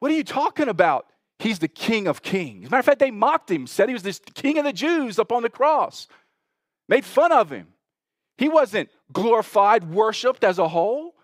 [0.00, 1.06] What are you talking about?
[1.38, 2.64] He's the King of Kings.
[2.64, 4.72] As a matter of fact, they mocked him, said he was this King of the
[4.72, 6.08] Jews up on the cross
[6.88, 7.68] made fun of him.
[8.36, 11.14] He wasn't glorified, worshiped as a whole,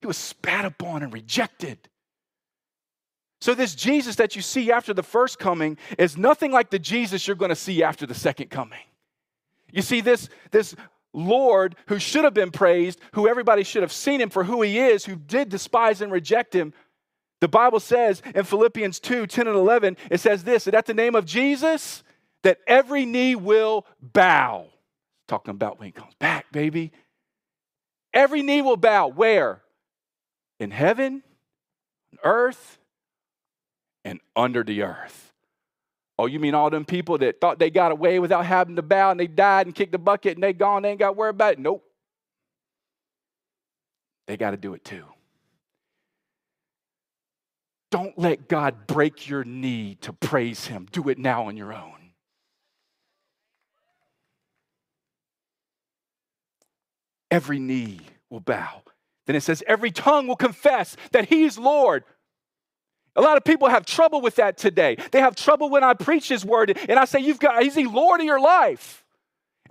[0.00, 1.78] he was spat upon and rejected.
[3.40, 7.26] So, this Jesus that you see after the first coming is nothing like the Jesus
[7.26, 8.78] you're going to see after the second coming.
[9.72, 10.76] You see, this, this
[11.12, 14.78] Lord who should have been praised, who everybody should have seen him for who he
[14.78, 16.72] is, who did despise and reject him.
[17.40, 20.94] The Bible says in Philippians 2 10 and 11, it says this that at the
[20.94, 22.04] name of Jesus,
[22.42, 24.66] that every knee will bow
[25.28, 26.92] talking about when he comes back, baby.
[28.12, 29.08] Every knee will bow.
[29.08, 29.62] Where?
[30.60, 31.22] In heaven,
[32.12, 32.78] on earth,
[34.04, 35.32] and under the earth.
[36.18, 39.10] Oh, you mean all them people that thought they got away without having to bow
[39.10, 41.30] and they died and kicked the bucket and they gone, they ain't got to worry
[41.30, 41.58] about it?
[41.58, 41.82] Nope.
[44.26, 45.04] They got to do it too.
[47.90, 50.86] Don't let God break your knee to praise Him.
[50.92, 52.01] Do it now on your own.
[57.32, 57.98] Every knee
[58.30, 58.82] will bow.
[59.26, 62.04] Then it says, every tongue will confess that He's Lord.
[63.16, 64.96] A lot of people have trouble with that today.
[65.10, 67.84] They have trouble when I preach His word and I say, You've got, Is He
[67.84, 69.01] Lord of your life?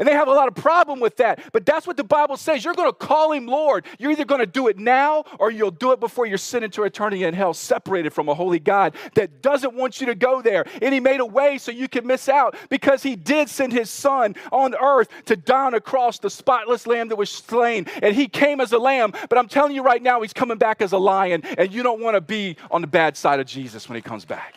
[0.02, 1.40] And they have a lot of problem with that.
[1.52, 2.66] But that's what the Bible says.
[2.66, 3.86] You're going to call him Lord.
[4.00, 6.82] You're either going to do it now or you'll do it before you're sent into
[6.82, 10.66] eternity in hell, separated from a holy God that doesn't want you to go there.
[10.82, 13.92] And he made a way so you could miss out because he did send his
[13.92, 17.86] son on earth to die on a cross, the spotless lamb that was slain.
[18.02, 19.14] And he came as a lamb.
[19.30, 21.44] But I'm telling you right now, he's coming back as a lion.
[21.60, 24.26] And you don't want to be on the bad side of Jesus when he comes
[24.26, 24.56] back.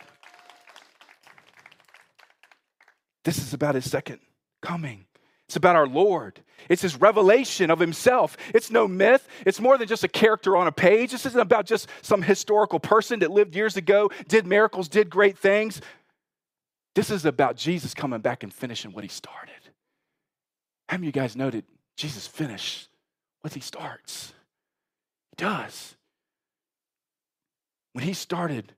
[3.24, 4.20] This is about his second
[4.62, 5.04] coming.
[5.48, 6.40] It's about our Lord.
[6.68, 8.36] It's his revelation of himself.
[8.54, 9.28] It's no myth.
[9.44, 11.12] It's more than just a character on a page.
[11.12, 15.36] This isn't about just some historical person that lived years ago, did miracles, did great
[15.36, 15.80] things.
[16.94, 19.52] This is about Jesus coming back and finishing what he started.
[20.88, 21.64] How many of you guys know that
[21.96, 22.88] Jesus finished
[23.42, 24.32] what he starts?
[25.30, 25.96] He does.
[27.92, 28.72] When he started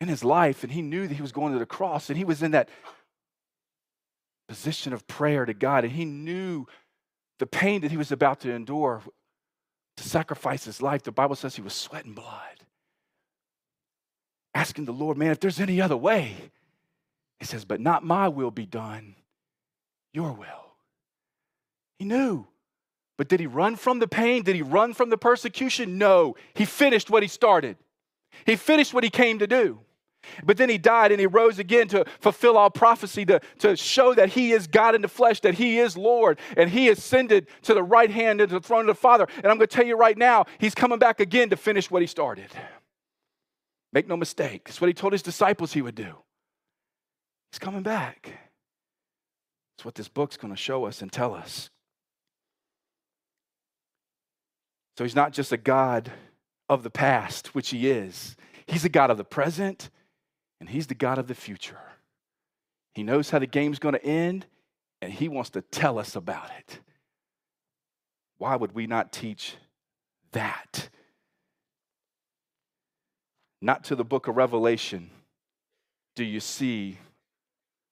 [0.00, 2.24] in his life and he knew that he was going to the cross and he
[2.24, 2.68] was in that
[4.54, 6.64] position of prayer to God, and he knew
[7.40, 9.02] the pain that he was about to endure
[9.96, 11.02] to sacrifice his life.
[11.02, 12.62] The Bible says he was sweating blood,
[14.54, 16.36] asking the Lord, man, if there's any other way.
[17.40, 19.16] He says, but not my will be done,
[20.12, 20.76] your will.
[21.98, 22.46] He knew.
[23.16, 24.44] But did he run from the pain?
[24.44, 25.98] Did he run from the persecution?
[25.98, 26.36] No.
[26.54, 27.76] He finished what he started.
[28.46, 29.80] He finished what he came to do.
[30.44, 34.14] But then he died and he rose again to fulfill all prophecy, to, to show
[34.14, 37.74] that he is God in the flesh, that he is Lord, and he ascended to
[37.74, 39.26] the right hand of the throne of the Father.
[39.36, 42.02] And I'm going to tell you right now, he's coming back again to finish what
[42.02, 42.48] he started.
[43.92, 46.16] Make no mistake, it's what he told his disciples he would do.
[47.52, 48.32] He's coming back.
[49.76, 51.70] It's what this book's going to show us and tell us.
[54.96, 56.10] So he's not just a God
[56.68, 58.36] of the past, which he is.
[58.66, 59.90] He's a God of the present
[60.60, 61.78] and He's the God of the future.
[62.94, 64.46] He knows how the game's going to end,
[65.02, 66.80] and He wants to tell us about it.
[68.38, 69.56] Why would we not teach
[70.32, 70.88] that?
[73.60, 75.10] Not to the book of Revelation
[76.14, 76.98] do you see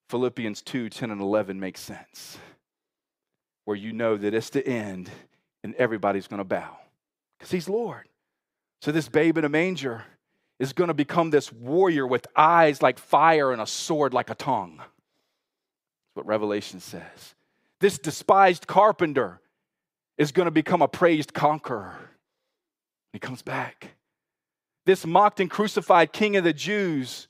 [0.09, 2.37] Philippians 2 10 and 11 make sense,
[3.65, 5.09] where you know that it's the end
[5.63, 6.77] and everybody's going to bow
[7.37, 8.07] because He's Lord.
[8.81, 10.03] So, this babe in a manger
[10.63, 14.35] is going to become this warrior with eyes like fire and a sword like a
[14.35, 14.77] tongue.
[14.77, 17.35] That's what Revelation says.
[17.81, 19.41] This despised carpenter
[20.17, 21.95] is going to become a praised conqueror.
[23.11, 23.95] He comes back.
[24.85, 27.27] This mocked and crucified king of the Jews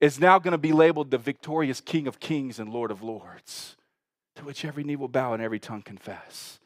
[0.00, 3.76] is now going to be labeled the victorious king of kings and lord of lords.
[4.36, 6.60] to which every knee will bow and every tongue confess.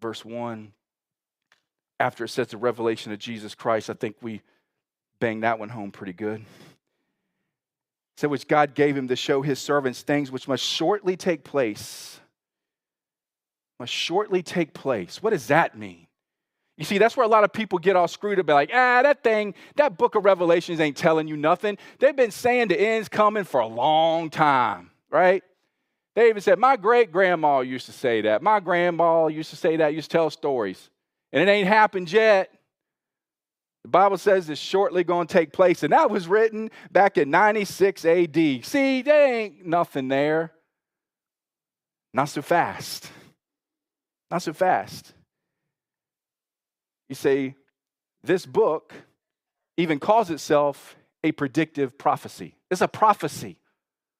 [0.00, 0.72] Verse 1,
[2.02, 4.42] after it says the revelation of Jesus Christ, I think we
[5.20, 6.44] banged that one home pretty good.
[8.16, 12.20] So, which God gave him to show his servants things which must shortly take place.
[13.78, 15.22] Must shortly take place.
[15.22, 16.08] What does that mean?
[16.76, 18.48] You see, that's where a lot of people get all screwed up.
[18.48, 21.78] Like, ah, that thing, that book of Revelations ain't telling you nothing.
[22.00, 25.44] They've been saying the end's coming for a long time, right?
[26.16, 28.42] They even said, my great grandma used to say that.
[28.42, 30.90] My grandma used to say that, used to tell stories.
[31.32, 32.50] And it ain't happened yet.
[33.84, 35.82] The Bible says it's shortly going to take place.
[35.82, 38.36] And that was written back in 96 AD.
[38.64, 40.52] See, there ain't nothing there.
[42.14, 43.10] Not so fast.
[44.30, 45.14] Not so fast.
[47.08, 47.54] You see,
[48.22, 48.92] this book
[49.76, 52.54] even calls itself a predictive prophecy.
[52.70, 53.58] It's a prophecy.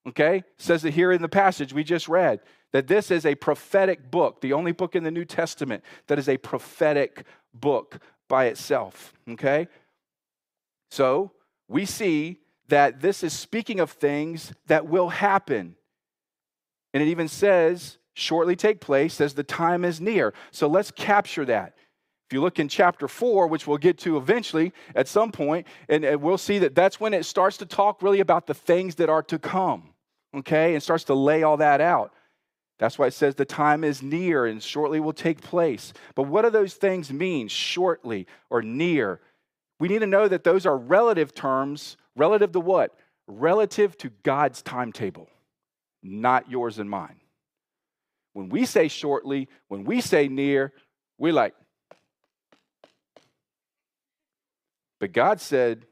[0.09, 0.38] Okay?
[0.38, 2.40] It says it here in the passage we just read
[2.73, 6.29] that this is a prophetic book, the only book in the New Testament that is
[6.29, 9.13] a prophetic book by itself.
[9.29, 9.69] Okay?
[10.91, 11.33] So
[11.69, 15.77] we see that this is speaking of things that will happen.
[16.95, 20.33] And it even says, shortly take place, says the time is near.
[20.51, 21.75] So let's capture that.
[22.29, 26.23] If you look in chapter 4, which we'll get to eventually at some point, and
[26.23, 29.23] we'll see that that's when it starts to talk really about the things that are
[29.25, 29.91] to come,
[30.35, 32.15] okay, and starts to lay all that out.
[32.83, 35.92] That's why it says the time is near and shortly will take place.
[36.16, 39.21] But what do those things mean, shortly or near?
[39.79, 41.97] We need to know that those are relative terms.
[42.16, 42.92] Relative to what?
[43.29, 45.31] Relative to God's timetable,
[46.03, 47.21] not yours and mine.
[48.33, 50.73] When we say shortly, when we say near,
[51.18, 51.55] we're like,
[54.99, 55.87] but God said,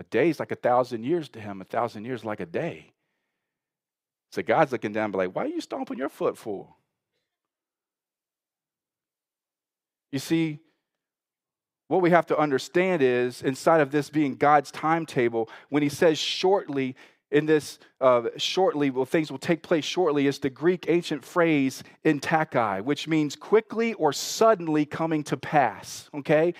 [0.00, 2.91] a day is like a thousand years to him, a thousand years like a day.
[4.32, 6.74] So God's looking down, and be like, why are you stomping your foot for?
[10.10, 10.58] You see,
[11.88, 16.18] what we have to understand is inside of this being God's timetable, when he says
[16.18, 16.96] shortly,
[17.30, 21.82] in this uh, shortly, well, things will take place shortly, is the Greek ancient phrase
[22.04, 26.08] en tachei, which means quickly or suddenly coming to pass.
[26.14, 26.54] Okay?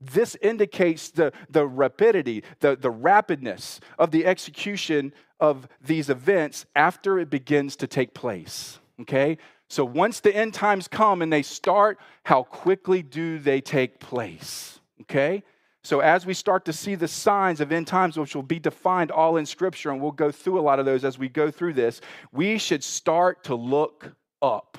[0.00, 7.18] This indicates the, the rapidity, the, the rapidness of the execution of these events after
[7.18, 8.78] it begins to take place.
[9.00, 9.38] Okay?
[9.68, 14.80] So once the end times come and they start, how quickly do they take place?
[15.02, 15.42] Okay?
[15.84, 19.10] So as we start to see the signs of end times, which will be defined
[19.10, 21.74] all in Scripture, and we'll go through a lot of those as we go through
[21.74, 22.00] this,
[22.32, 24.78] we should start to look up.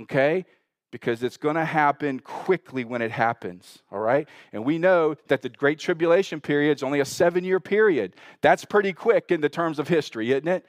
[0.00, 0.44] Okay?
[0.92, 4.28] Because it's going to happen quickly when it happens, all right?
[4.52, 8.14] And we know that the Great Tribulation period is only a seven year period.
[8.42, 10.64] That's pretty quick in the terms of history, isn't it?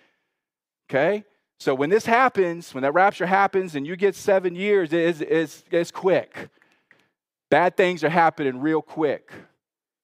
[0.89, 1.25] Okay?
[1.59, 5.63] So when this happens, when that rapture happens and you get seven years, it's, it's,
[5.69, 6.49] it's quick.
[7.51, 9.31] Bad things are happening real quick.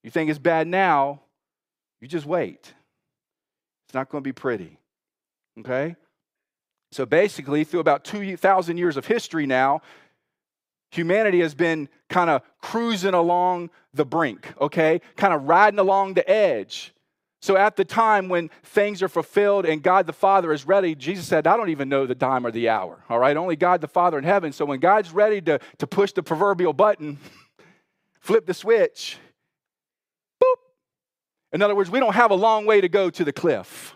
[0.03, 1.21] You think it's bad now,
[2.01, 2.73] you just wait.
[3.88, 4.77] It's not going to be pretty.
[5.60, 5.95] Okay?
[6.91, 9.82] So basically, through about 2,000 years of history now,
[10.89, 15.02] humanity has been kind of cruising along the brink, okay?
[15.15, 16.93] Kind of riding along the edge.
[17.41, 21.25] So at the time when things are fulfilled and God the Father is ready, Jesus
[21.25, 23.38] said, I don't even know the time or the hour, all right?
[23.38, 24.52] Only God the Father in heaven.
[24.52, 27.17] So when God's ready to, to push the proverbial button,
[28.19, 29.17] flip the switch,
[30.43, 30.56] boop.
[31.54, 33.95] In other words, we don't have a long way to go to the cliff.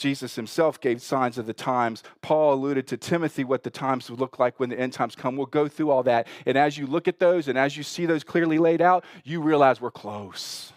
[0.00, 2.02] Jesus himself gave signs of the times.
[2.22, 5.36] Paul alluded to Timothy what the times would look like when the end times come.
[5.36, 6.26] We'll go through all that.
[6.46, 9.42] And as you look at those and as you see those clearly laid out, you
[9.42, 10.72] realize we're close.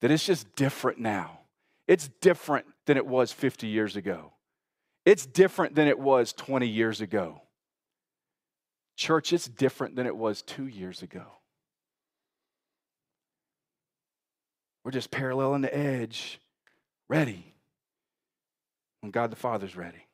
[0.00, 1.40] That it's just different now.
[1.86, 4.32] It's different than it was 50 years ago.
[5.04, 7.42] It's different than it was 20 years ago.
[8.96, 11.26] Church, it's different than it was two years ago.
[14.84, 16.40] We're just paralleling the edge,
[17.06, 17.50] ready
[19.00, 20.06] when God the Father's ready.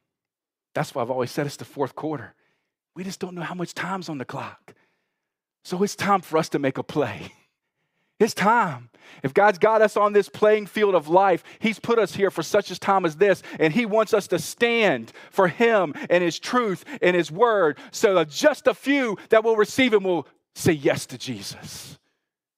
[0.75, 2.35] That's why I've always said it's the fourth quarter.
[2.95, 4.75] We just don't know how much time's on the clock.
[5.65, 7.33] So it's time for us to make a play.
[8.19, 8.89] It's time.
[9.23, 12.43] If God's got us on this playing field of life, He's put us here for
[12.43, 16.39] such a time as this, and He wants us to stand for Him and His
[16.39, 17.79] truth and His word.
[17.91, 21.99] So just a few that will receive Him will say yes to Jesus.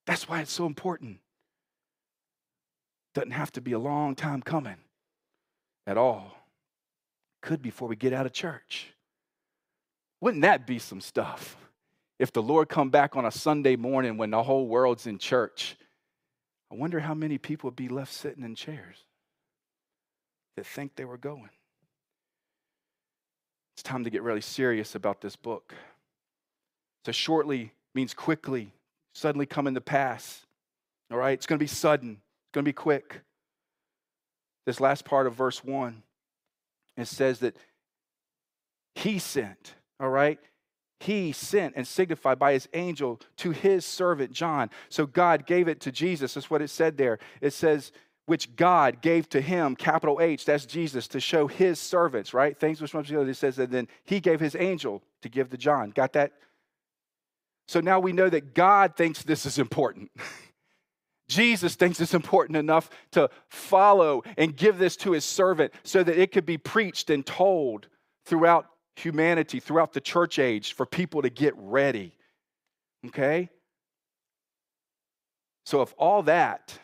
[0.07, 1.19] That's why it's so important.
[3.15, 4.77] Doesn't have to be a long time coming
[5.89, 6.37] at all.
[7.41, 8.93] Could before we get out of church.
[10.21, 11.57] Wouldn't that be some stuff?
[12.19, 15.77] If the Lord come back on a Sunday morning when the whole world's in church,
[16.71, 18.97] I wonder how many people would be left sitting in chairs
[20.57, 21.49] that think they were going.
[23.75, 25.75] It's time to get really serious about this book.
[27.07, 28.73] So, shortly means quickly,
[29.15, 30.45] suddenly coming to pass.
[31.11, 31.33] All right?
[31.33, 33.23] It's going to be sudden, it's going to be quick.
[34.69, 36.03] This last part of verse 1,
[36.99, 37.57] it says that
[38.95, 40.39] he sent, all right?
[41.01, 44.69] He sent and signified by his angel to his servant John.
[44.91, 46.35] So God gave it to Jesus.
[46.35, 47.19] That's what it said there.
[47.41, 47.93] It says,
[48.27, 52.55] which God gave to him, capital H, that's Jesus, to show his servants, right?
[52.55, 55.57] Things which must be It says, and then he gave his angel to give to
[55.57, 55.93] John.
[55.93, 56.33] Got that?
[57.69, 60.11] So now we know that God thinks this is important.
[61.29, 66.19] Jesus thinks it's important enough to follow and give this to his servant so that
[66.19, 67.89] it could be preached and told
[68.25, 68.67] throughout
[68.97, 72.17] humanity, throughout the church age, for people to get ready.
[73.07, 73.51] Okay?
[75.67, 76.79] So, if all that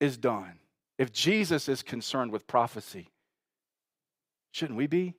[0.00, 0.54] is done,
[0.98, 3.10] if Jesus is concerned with prophecy,
[4.52, 5.14] shouldn't we be?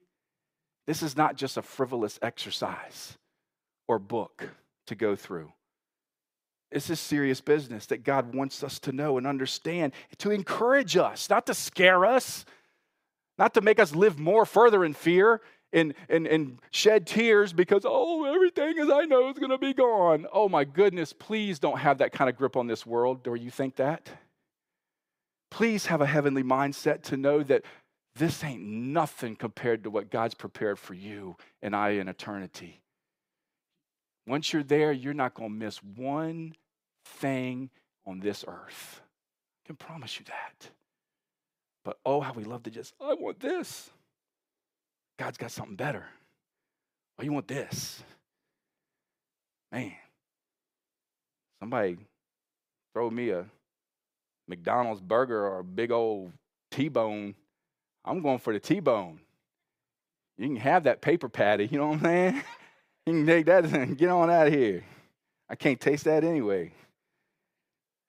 [0.87, 3.15] This is not just a frivolous exercise
[3.87, 4.49] or book
[4.87, 5.53] to go through.
[6.71, 10.97] It's this is serious business that God wants us to know and understand, to encourage
[10.97, 12.45] us, not to scare us,
[13.37, 15.41] not to make us live more further in fear
[15.73, 19.73] and, and, and shed tears because, oh, everything as I know is going to be
[19.73, 20.27] gone.
[20.31, 23.23] Oh my goodness, please don't have that kind of grip on this world.
[23.23, 24.09] Do you think that?
[25.49, 27.63] Please have a heavenly mindset to know that
[28.15, 32.81] this ain't nothing compared to what God's prepared for you and I in eternity.
[34.27, 36.53] Once you're there, you're not going to miss one
[37.05, 37.69] thing
[38.05, 39.01] on this earth.
[39.63, 40.69] I can promise you that.
[41.83, 43.89] But oh, how we love to just, I want this.
[45.17, 46.05] God's got something better.
[47.17, 48.03] Oh, you want this?
[49.71, 49.93] Man,
[51.59, 51.97] somebody
[52.93, 53.45] throw me a
[54.47, 56.31] McDonald's burger or a big old
[56.71, 57.35] T bone.
[58.03, 59.19] I'm going for the T bone.
[60.37, 62.43] You can have that paper patty, you know what I'm saying?
[63.09, 64.83] You can take that and get on out of here.
[65.49, 66.71] I can't taste that anyway.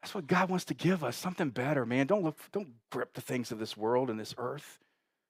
[0.03, 2.07] That's what God wants to give us, something better, man.
[2.07, 4.79] Don't look, don't grip the things of this world and this earth,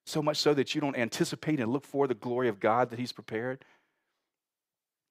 [0.06, 2.98] so much so that you don't anticipate and look for the glory of God that
[2.98, 3.64] He's prepared.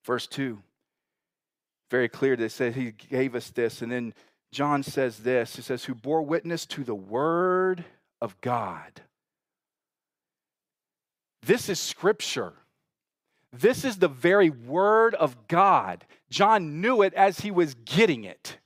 [0.06, 0.62] Verse 2,
[1.90, 3.82] very clear that says He gave us this.
[3.82, 4.14] And then
[4.52, 7.86] John says this He says, Who bore witness to the word
[8.20, 9.02] of God.
[11.44, 12.54] This is scripture.
[13.52, 16.06] This is the very word of God.
[16.30, 18.58] John knew it as he was getting it.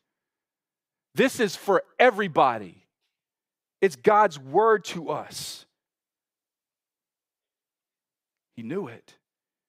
[1.15, 2.85] This is for everybody.
[3.81, 5.65] It's God's word to us.
[8.55, 9.15] He knew it.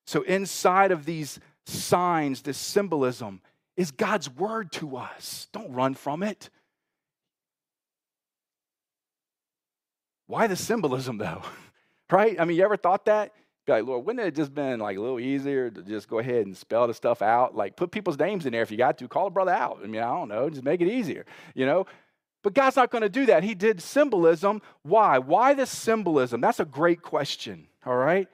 [0.06, 3.40] So, inside of these signs, this symbolism,
[3.76, 5.48] is God's word to us.
[5.52, 6.50] Don't run from it.
[10.26, 11.42] Why the symbolism, though?
[12.10, 12.38] right?
[12.38, 13.32] I mean, you ever thought that?
[13.66, 16.44] Be like, Lord, wouldn't it just been like a little easier to just go ahead
[16.46, 17.56] and spell the stuff out?
[17.56, 19.08] Like, put people's names in there if you got to.
[19.08, 19.80] Call a brother out.
[19.82, 20.50] I mean, I don't know.
[20.50, 21.86] Just make it easier, you know?
[22.42, 23.42] But God's not going to do that.
[23.42, 24.60] He did symbolism.
[24.82, 25.18] Why?
[25.18, 26.42] Why the symbolism?
[26.42, 28.28] That's a great question, all right?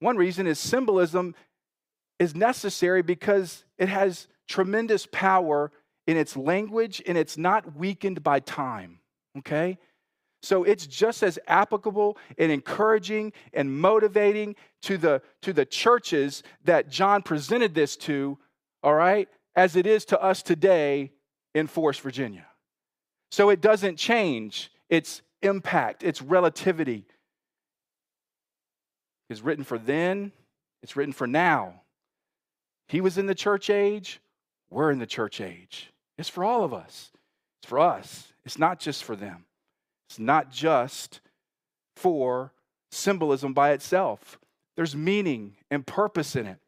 [0.00, 1.36] One reason is symbolism
[2.18, 5.70] is necessary because it has tremendous power
[6.08, 8.98] in its language and it's not weakened by time,
[9.38, 9.78] okay?
[10.42, 16.88] So it's just as applicable and encouraging and motivating to the, to the churches that
[16.88, 18.38] John presented this to,
[18.82, 21.12] all right, as it is to us today
[21.54, 22.46] in Forest, Virginia.
[23.30, 27.04] So it doesn't change its impact, its relativity.
[29.28, 30.32] It's written for then,
[30.82, 31.82] it's written for now.
[32.88, 34.20] He was in the church age,
[34.70, 35.92] we're in the church age.
[36.16, 37.10] It's for all of us.
[37.60, 38.32] It's for us.
[38.44, 39.44] It's not just for them.
[40.10, 41.20] It's not just
[41.94, 42.52] for
[42.90, 44.40] symbolism by itself,
[44.74, 46.58] there's meaning and purpose in it,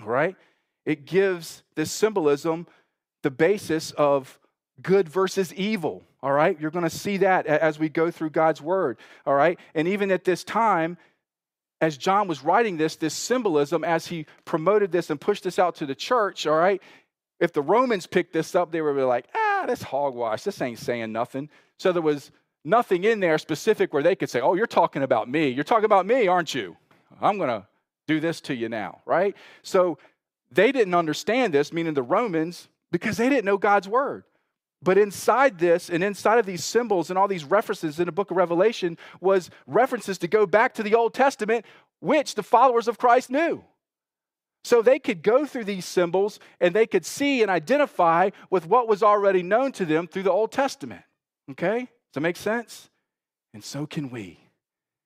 [0.00, 0.36] right?
[0.84, 2.68] It gives this symbolism
[3.24, 4.38] the basis of
[4.82, 6.60] good versus evil, all right?
[6.60, 9.58] You're going to see that as we go through God's word, all right?
[9.74, 10.96] And even at this time,
[11.80, 15.74] as John was writing this, this symbolism, as he promoted this and pushed this out
[15.76, 16.80] to the church, all right,
[17.40, 20.78] if the Romans picked this up, they were be like, ah, this hogwash, this ain't
[20.78, 21.50] saying nothing.
[21.80, 22.30] So there was
[22.66, 25.48] nothing in there specific where they could say, Oh, you're talking about me.
[25.48, 26.76] You're talking about me, aren't you?
[27.20, 27.66] I'm going to
[28.06, 29.34] do this to you now, right?
[29.62, 29.98] So
[30.50, 34.24] they didn't understand this, meaning the Romans, because they didn't know God's word.
[34.82, 38.30] But inside this and inside of these symbols and all these references in the book
[38.30, 41.64] of Revelation was references to go back to the Old Testament,
[42.00, 43.64] which the followers of Christ knew.
[44.64, 48.88] So they could go through these symbols and they could see and identify with what
[48.88, 51.02] was already known to them through the Old Testament.
[51.52, 51.88] Okay?
[52.16, 52.88] Does that make sense?
[53.52, 54.40] And so can we,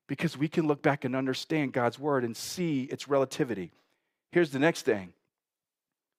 [0.07, 3.73] because we can look back and understand God's word and see its relativity.
[4.31, 5.13] Here's the next thing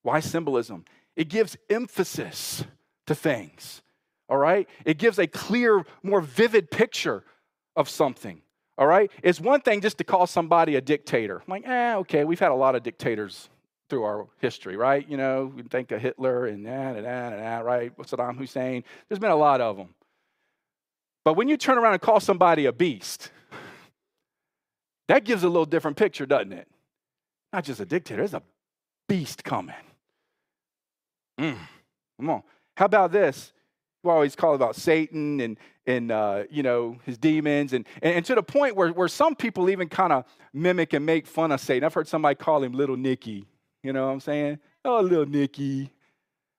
[0.02, 0.84] why symbolism?
[1.16, 2.66] It gives emphasis
[3.08, 3.82] to things,
[4.28, 4.68] all right?
[4.84, 7.24] It gives a clear, more vivid picture
[7.78, 8.42] of something,
[8.78, 9.10] all right?
[9.24, 11.38] It's one thing just to call somebody a dictator.
[11.38, 13.48] I'm like, eh, okay, we've had a lot of dictators
[13.89, 15.08] through our history, right?
[15.08, 17.96] You know, we think of Hitler and that and that and that, right?
[17.96, 18.84] Saddam Hussein.
[19.08, 19.96] There's been a lot of them.
[21.24, 23.32] But when you turn around and call somebody a beast,
[25.07, 26.67] that gives a little different picture, doesn't it?
[27.53, 28.43] Not just a dictator, there's a
[29.07, 29.76] beast coming.
[31.39, 31.57] Mm,
[32.19, 32.43] come on.
[32.78, 33.51] How about this?
[34.03, 38.26] We always call about Satan and and uh, you know his demons and, and, and
[38.26, 41.59] to the point where, where some people even kind of mimic and make fun of
[41.59, 41.84] Satan.
[41.84, 43.47] I've heard somebody call him little Nicky.
[43.84, 44.59] You know what I'm saying?
[44.86, 45.91] Oh, little Nicky.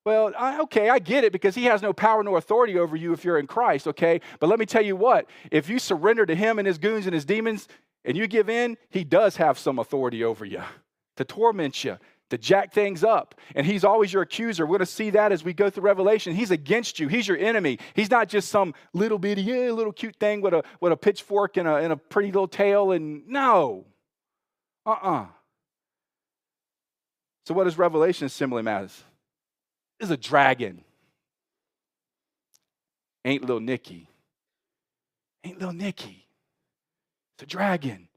[0.05, 3.13] Well, I, okay, I get it because he has no power nor authority over you
[3.13, 4.21] if you're in Christ, okay?
[4.41, 7.15] But let me tell you what, if you surrender to him and his goons and
[7.15, 7.69] his demons
[8.05, 10.63] and you give in, he does have some authority over you
[11.17, 11.99] to torment you,
[12.31, 13.37] to jack things up.
[13.55, 14.65] And he's always your accuser.
[14.67, 16.35] We're going to see that as we go through Revelation.
[16.35, 17.07] He's against you.
[17.07, 17.79] He's your enemy.
[17.95, 21.59] He's not just some little bitty, yeah, little cute thing with a, with a pitchfork
[21.59, 22.91] and a, and a pretty little tail.
[22.91, 23.87] And no.
[24.85, 25.27] Uh-uh.
[27.47, 29.05] So what does Revelation symbol as?
[30.03, 30.83] Is a dragon.
[33.25, 34.09] Ain't little Nicky.
[35.45, 36.27] Ain't little Nicky.
[37.37, 38.09] It's a dragon.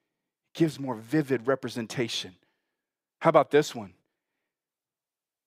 [0.55, 2.33] Gives more vivid representation.
[3.19, 3.93] How about this one?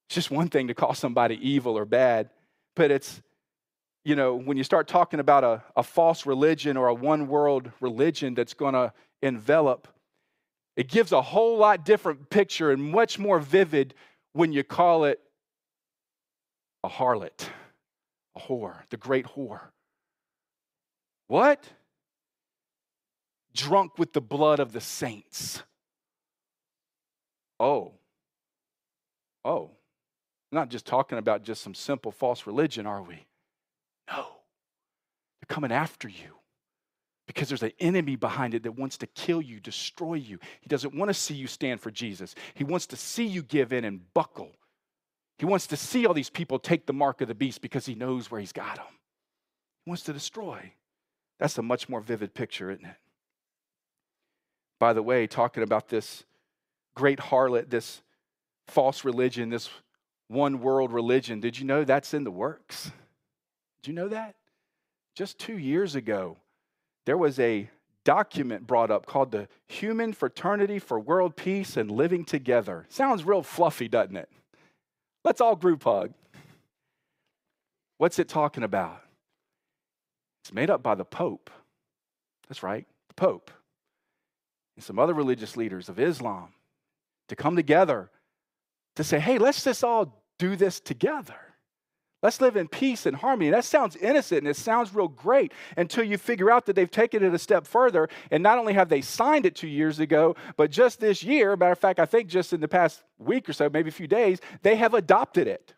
[0.07, 2.31] It's just one thing to call somebody evil or bad,
[2.77, 3.21] but it's,
[4.05, 7.73] you know, when you start talking about a, a false religion or a one world
[7.81, 9.89] religion that's going to envelop,
[10.77, 13.93] it gives a whole lot different picture and much more vivid
[14.35, 15.21] when you call it
[16.85, 17.49] a harlot,
[18.37, 19.61] a whore, the great whore.
[21.27, 21.65] What?
[23.55, 25.63] Drunk with the blood of the saints.
[27.61, 27.93] Oh,
[29.45, 29.71] oh,
[30.53, 33.27] not just talking about just some simple false religion, are we?
[34.11, 34.27] No.
[35.41, 36.39] They're coming after you
[37.27, 40.39] because there's an enemy behind it that wants to kill you, destroy you.
[40.61, 42.35] He doesn't want to see you stand for Jesus.
[42.55, 44.53] He wants to see you give in and buckle.
[45.39, 47.95] He wants to see all these people take the mark of the beast because he
[47.95, 48.87] knows where he's got them.
[49.85, 50.73] He wants to destroy.
[51.39, 52.97] That's a much more vivid picture, isn't it?
[54.81, 56.25] By the way, talking about this
[56.95, 58.03] great harlot, this
[58.67, 59.71] false religion, this
[60.27, 61.41] one world religion.
[61.41, 62.91] Did you know that's in the works?
[63.83, 64.35] Did you know that?
[65.15, 66.37] Just two years ago,
[67.07, 67.71] there was a
[68.05, 72.87] document brought up called the Human Fraternity for World Peace and Living Together.
[72.89, 74.29] Sounds real fluffy, doesn't it?
[75.25, 76.13] Let's all group hug.
[77.99, 79.03] What's it talking about?
[80.43, 81.51] It's made up by the Pope.
[82.49, 83.51] That's right, the Pope.
[84.77, 86.55] And some other religious leaders of Islam
[87.29, 88.11] to come together
[88.97, 91.37] to say, hey, let's just all do this together.
[92.21, 93.51] Let's live in peace and harmony.
[93.51, 97.23] That sounds innocent and it sounds real great until you figure out that they've taken
[97.23, 98.09] it a step further.
[98.33, 101.73] And not only have they signed it two years ago, but just this year, matter
[101.73, 104.41] of fact, I think just in the past week or so, maybe a few days,
[104.63, 105.75] they have adopted it.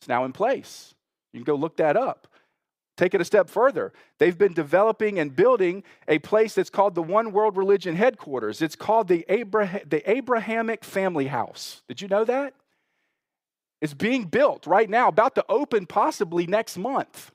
[0.00, 0.94] It's now in place.
[1.32, 2.28] You can go look that up.
[2.96, 3.92] Take it a step further.
[4.18, 8.62] They've been developing and building a place that's called the One World Religion Headquarters.
[8.62, 11.82] It's called the, Abraham, the Abrahamic Family House.
[11.88, 12.54] Did you know that?
[13.80, 17.30] It's being built right now, about to open possibly next month.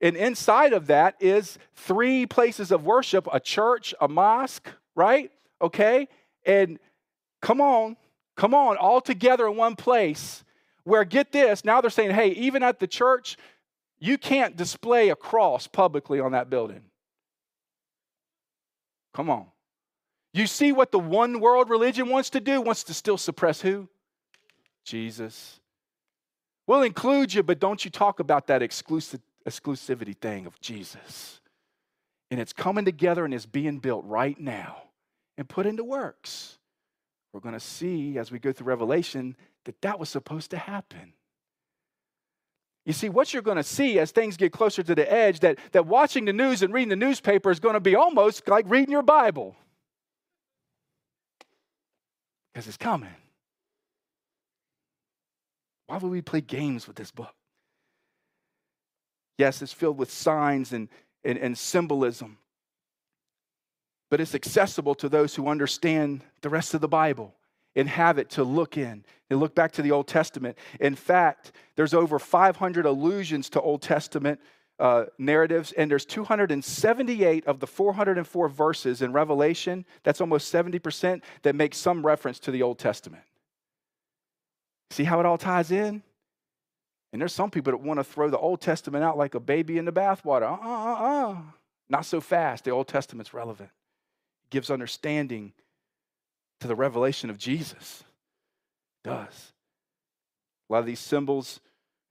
[0.00, 5.30] And inside of that is three places of worship a church, a mosque, right?
[5.60, 6.08] Okay?
[6.46, 6.78] And
[7.40, 7.96] come on,
[8.36, 10.44] come on, all together in one place
[10.84, 13.38] where, get this, now they're saying, hey, even at the church,
[13.98, 16.82] you can't display a cross publicly on that building.
[19.14, 19.46] Come on.
[20.34, 22.60] You see what the one world religion wants to do?
[22.60, 23.88] Wants to still suppress who?
[24.84, 25.60] Jesus.
[26.66, 31.40] We'll include you, but don't you talk about that exclusive, exclusivity thing of Jesus.
[32.30, 34.82] And it's coming together and it's being built right now
[35.36, 36.58] and put into works.
[37.32, 41.12] We're going to see as we go through Revelation that that was supposed to happen.
[42.86, 45.58] You see, what you're going to see as things get closer to the edge, that,
[45.72, 48.92] that watching the news and reading the newspaper is going to be almost like reading
[48.92, 49.56] your Bible.
[52.52, 53.08] Because it's coming.
[55.86, 57.34] Why would we play games with this book?
[59.38, 60.88] Yes, it's filled with signs and,
[61.24, 62.38] and, and symbolism,
[64.10, 67.34] but it's accessible to those who understand the rest of the Bible.
[67.76, 69.04] and have it to look in.
[69.30, 70.56] And look back to the Old Testament.
[70.78, 74.40] In fact, there's over 500 allusions to Old Testament
[74.78, 81.54] uh, narratives, and there's 278 of the 404 verses in Revelation, that's almost 70%, that
[81.54, 83.22] make some reference to the Old Testament.
[84.94, 86.04] See how it all ties in?
[87.12, 89.76] And there's some people that want to throw the Old Testament out like a baby
[89.76, 90.44] in the bathwater.
[90.44, 91.36] Uh uh uh uh.
[91.88, 92.62] Not so fast.
[92.62, 93.70] The Old Testament's relevant.
[93.70, 95.52] It gives understanding
[96.60, 98.04] to the revelation of Jesus.
[99.04, 99.52] It does.
[100.70, 101.58] A lot of these symbols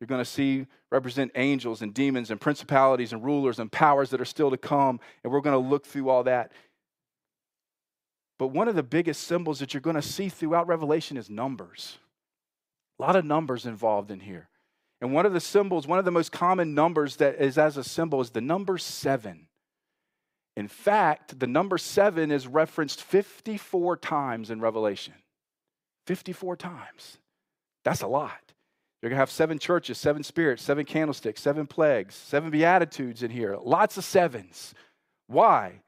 [0.01, 4.19] you're going to see represent angels and demons and principalities and rulers and powers that
[4.19, 4.99] are still to come.
[5.23, 6.51] And we're going to look through all that.
[8.38, 11.97] But one of the biggest symbols that you're going to see throughout Revelation is numbers.
[13.00, 14.50] A lot of numbers involved in here.
[15.02, 17.84] And one of the symbols, one of the most common numbers that is as a
[17.84, 19.48] symbol is the number seven.
[20.56, 25.16] In fact, the number seven is referenced 54 times in Revelation.
[26.06, 27.18] 54 times.
[27.84, 28.54] That's a lot.
[29.02, 33.32] You're going to have seven churches, seven spirits, seven candlesticks, seven plagues, seven beatitudes in
[33.32, 33.58] here.
[33.62, 34.74] Lots of sevens.
[35.28, 35.82] Why?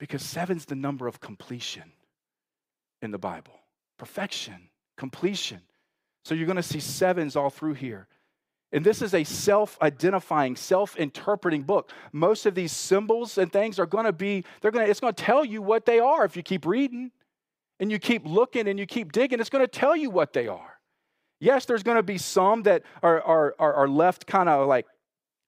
[0.00, 1.92] Because seven's the number of completion
[3.02, 3.60] in the Bible
[3.98, 5.60] perfection, completion.
[6.26, 8.08] So you're going to see sevens all through here.
[8.72, 11.92] And this is a self identifying, self interpreting book.
[12.10, 15.14] Most of these symbols and things are going to be, they're going to, it's going
[15.14, 17.12] to tell you what they are if you keep reading
[17.78, 19.38] and you keep looking and you keep digging.
[19.38, 20.80] It's going to tell you what they are.
[21.38, 24.86] Yes, there's going to be some that are, are, are left kind of like,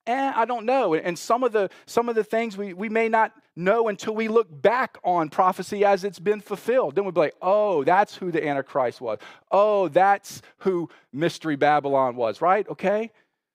[0.08, 0.94] eh, I don't know.
[0.94, 4.28] And some of the, some of the things we, we may not know until we
[4.28, 6.94] look back on prophecy as it's been fulfilled.
[6.94, 9.18] Then we'll be like, oh, that's who the Antichrist was.
[9.52, 12.66] Oh, that's who Mystery Babylon was, right?
[12.68, 13.10] Okay?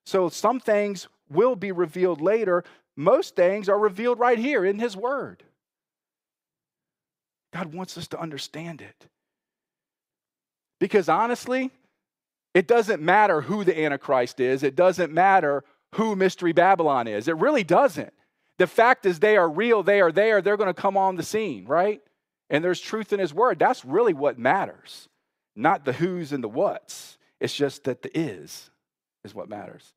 [0.06, 2.64] So some things will be revealed later.
[2.96, 5.44] Most things are revealed right here in His Word.
[7.54, 9.08] God wants us to understand it.
[10.80, 11.72] Because honestly,
[12.54, 15.64] it doesn't matter who the Antichrist is, it doesn't matter
[15.94, 17.28] who Mystery Babylon is.
[17.28, 18.14] It really doesn't.
[18.60, 21.24] The fact is, they are real, they are there, they're going to come on the
[21.24, 22.02] scene, right?
[22.50, 23.58] And there's truth in His Word.
[23.58, 25.10] That's really what matters,
[25.56, 27.18] not the who's and the what's.
[27.40, 28.70] It's just that the is
[29.24, 29.94] is what matters.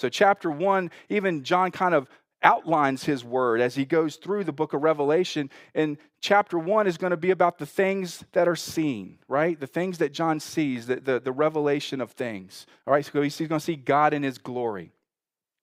[0.00, 2.08] So, chapter one, even John kind of
[2.44, 5.50] outlines his word as he goes through the book of Revelation.
[5.74, 9.58] And chapter one is going to be about the things that are seen, right?
[9.58, 12.66] The things that John sees, the, the, the revelation of things.
[12.86, 14.92] All right, so he's going to see God in his glory.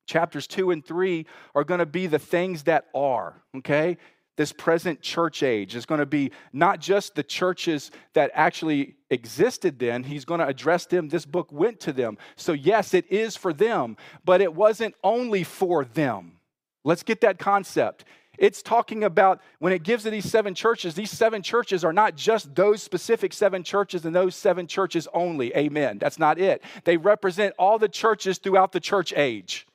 [0.08, 3.98] Chapters two and three are going to be the things that are, okay?
[4.36, 9.78] This present church age is going to be not just the churches that actually existed
[9.78, 11.10] then, he's going to address them.
[11.10, 12.18] This book went to them.
[12.36, 16.40] So, yes, it is for them, but it wasn't only for them
[16.84, 18.06] Let's get that concept.
[18.38, 22.16] It's talking about when it gives to these seven churches, these seven churches are not
[22.16, 25.56] just those specific seven churches and those seven churches only.
[25.56, 26.00] Amen.
[26.00, 26.64] That's not it.
[26.84, 29.68] They represent all the churches throughout the church age.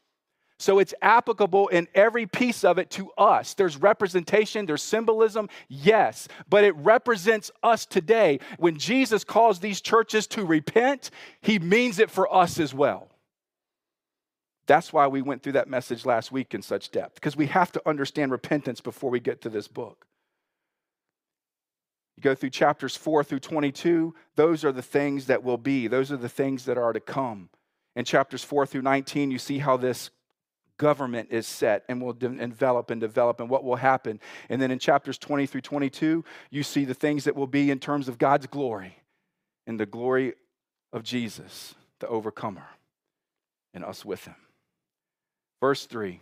[0.59, 3.53] So it's applicable in every piece of it to us.
[3.53, 8.41] There's representation, there's symbolism, yes, but it represents us today.
[8.59, 11.11] When Jesus calls these churches to repent,
[11.43, 13.11] he means it for us as well.
[14.67, 17.71] That's why we went through that message last week in such depth, because we have
[17.73, 20.07] to understand repentance before we get to this book.
[22.17, 26.11] You go through chapters 4 through 22, those are the things that will be, those
[26.11, 27.51] are the things that are to come.
[27.95, 30.11] In chapters 4 through 19, you see how this
[30.79, 34.21] government is set and will de- envelop and develop and what will happen.
[34.49, 37.79] And then in chapters 20 through 22, you see the things that will be in
[37.79, 38.97] terms of God's glory
[39.67, 40.35] and the glory
[40.93, 42.67] of Jesus, the overcomer,
[43.75, 44.37] and us with him.
[45.61, 46.21] Verse 3.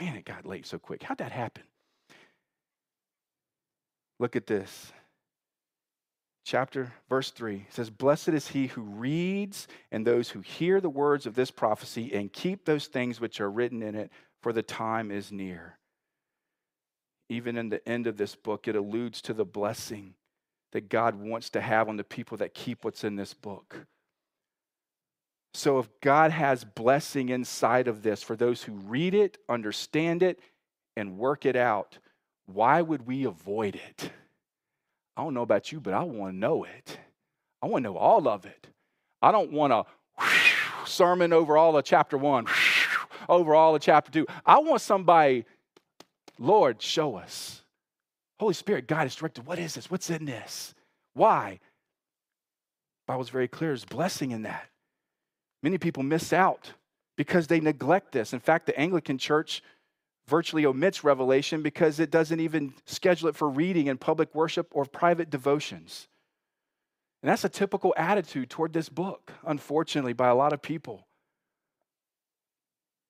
[0.00, 1.02] Man, it got late so quick.
[1.02, 1.64] How'd that happen?
[4.18, 4.92] Look at this.
[6.44, 11.26] Chapter, verse 3 says, Blessed is he who reads and those who hear the words
[11.26, 15.10] of this prophecy and keep those things which are written in it, for the time
[15.10, 15.76] is near.
[17.28, 20.14] Even in the end of this book, it alludes to the blessing
[20.70, 23.86] that God wants to have on the people that keep what's in this book.
[25.56, 30.38] So, if God has blessing inside of this for those who read it, understand it,
[30.98, 31.96] and work it out,
[32.44, 34.10] why would we avoid it?
[35.16, 36.98] I don't know about you, but I want to know it.
[37.62, 38.68] I want to know all of it.
[39.22, 40.26] I don't want to
[40.84, 42.44] sermon over all of chapter one,
[43.26, 44.26] over all of chapter two.
[44.44, 45.46] I want somebody,
[46.38, 47.62] Lord, show us.
[48.38, 49.46] Holy Spirit, guide us, directed.
[49.46, 49.90] What is this?
[49.90, 50.74] What's in this?
[51.14, 51.60] Why?
[53.06, 53.70] Bible's very clear.
[53.70, 54.68] There's blessing in that.
[55.62, 56.72] Many people miss out
[57.16, 58.32] because they neglect this.
[58.32, 59.62] In fact, the Anglican Church
[60.28, 64.84] virtually omits Revelation because it doesn't even schedule it for reading in public worship or
[64.84, 66.08] private devotions.
[67.22, 71.06] And that's a typical attitude toward this book, unfortunately, by a lot of people.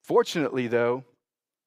[0.02, 1.04] Fortunately, though,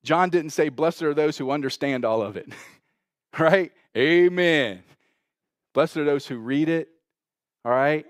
[0.03, 2.51] John didn't say, Blessed are those who understand all of it.
[3.37, 3.71] right?
[3.97, 4.83] Amen.
[5.73, 6.89] Blessed are those who read it,
[7.65, 8.05] all right?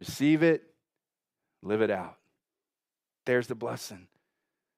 [0.00, 0.64] Receive it,
[1.62, 2.16] live it out.
[3.26, 4.06] There's the blessing.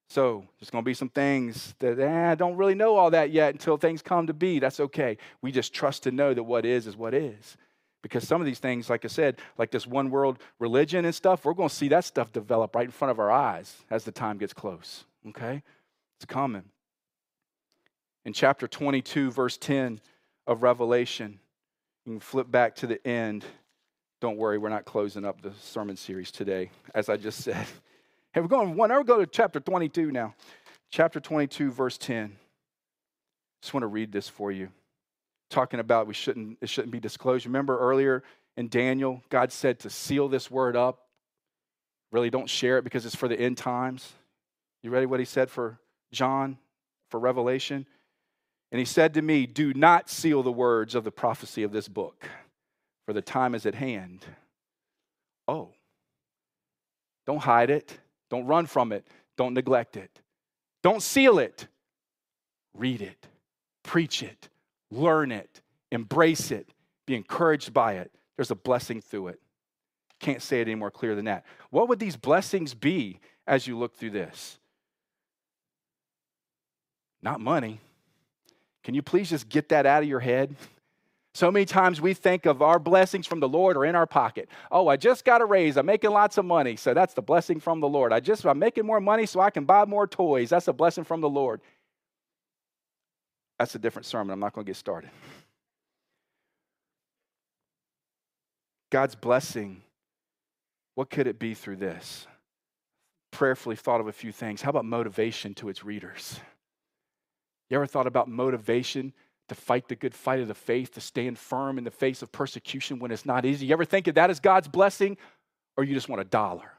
[0.08, 3.30] So there's going to be some things that eh, I don't really know all that
[3.30, 4.58] yet until things come to be.
[4.58, 5.16] That's okay.
[5.40, 7.56] We just trust to know that what is is what is.
[8.02, 11.44] Because some of these things, like I said, like this one world religion and stuff,
[11.44, 14.12] we're going to see that stuff develop right in front of our eyes as the
[14.12, 15.04] time gets close.
[15.28, 15.62] Okay?
[16.18, 16.64] It's coming.
[18.24, 20.00] In chapter 22, verse 10
[20.46, 21.38] of Revelation,
[22.04, 23.44] you can flip back to the end.
[24.22, 27.66] Don't worry, we're not closing up the sermon series today, as I just said.
[28.34, 28.88] Hey, we're going one.
[28.88, 30.34] We'll go to chapter 22 now.
[30.90, 32.34] Chapter 22, verse 10.
[33.60, 34.70] Just want to read this for you.
[35.50, 37.44] Talking about we shouldn't it shouldn't be disclosed.
[37.44, 38.22] Remember earlier
[38.56, 41.08] in Daniel, God said to seal this word up.
[42.10, 44.14] Really don't share it because it's for the end times.
[44.82, 45.78] You ready what he said for
[46.10, 46.56] John
[47.10, 47.86] for Revelation?
[48.70, 51.86] And he said to me, Do not seal the words of the prophecy of this
[51.86, 52.26] book,
[53.06, 54.24] for the time is at hand.
[55.48, 55.70] Oh,
[57.26, 57.98] don't hide it.
[58.30, 59.06] Don't run from it.
[59.36, 60.20] Don't neglect it.
[60.82, 61.66] Don't seal it.
[62.74, 63.26] Read it,
[63.82, 64.48] preach it,
[64.90, 66.72] learn it, embrace it,
[67.06, 68.10] be encouraged by it.
[68.36, 69.40] There's a blessing through it.
[70.20, 71.44] Can't say it any more clear than that.
[71.70, 74.58] What would these blessings be as you look through this?
[77.22, 77.80] Not money.
[78.84, 80.56] Can you please just get that out of your head?
[81.34, 84.48] So many times we think of our blessings from the Lord are in our pocket.
[84.70, 85.78] Oh, I just got a raise.
[85.78, 86.76] I'm making lots of money.
[86.76, 88.12] So that's the blessing from the Lord.
[88.12, 90.50] I just, I'm making more money so I can buy more toys.
[90.50, 91.62] That's a blessing from the Lord.
[93.58, 94.32] That's a different sermon.
[94.32, 95.10] I'm not going to get started.
[98.90, 99.80] God's blessing,
[100.96, 102.26] what could it be through this?
[103.30, 104.60] Prayerfully thought of a few things.
[104.60, 106.38] How about motivation to its readers?
[107.70, 109.14] You ever thought about motivation
[109.52, 112.32] to fight the good fight of the faith, to stand firm in the face of
[112.32, 113.66] persecution when it's not easy?
[113.66, 115.16] You ever think of that as God's blessing?
[115.76, 116.70] Or you just want a dollar?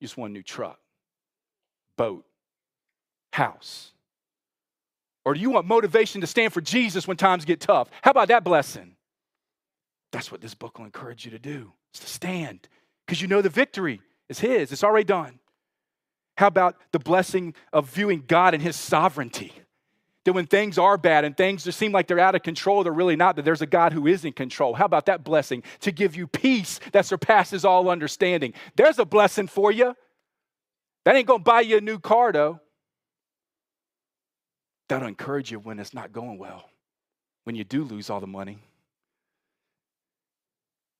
[0.00, 0.78] You just want a new truck,
[1.96, 2.24] boat,
[3.32, 3.92] house?
[5.24, 7.90] Or do you want motivation to stand for Jesus when times get tough?
[8.02, 8.94] How about that blessing?
[10.12, 12.68] That's what this book will encourage you to do, is to stand,
[13.06, 15.38] because you know the victory is His, it's already done.
[16.38, 19.52] How about the blessing of viewing God and His sovereignty?
[20.28, 22.92] That when things are bad and things just seem like they're out of control, they're
[22.92, 24.74] really not, that there's a God who is in control.
[24.74, 25.62] How about that blessing?
[25.80, 28.52] To give you peace that surpasses all understanding.
[28.76, 29.96] There's a blessing for you.
[31.06, 32.60] That ain't gonna buy you a new car, though.
[34.90, 36.68] That'll encourage you when it's not going well,
[37.44, 38.58] when you do lose all the money.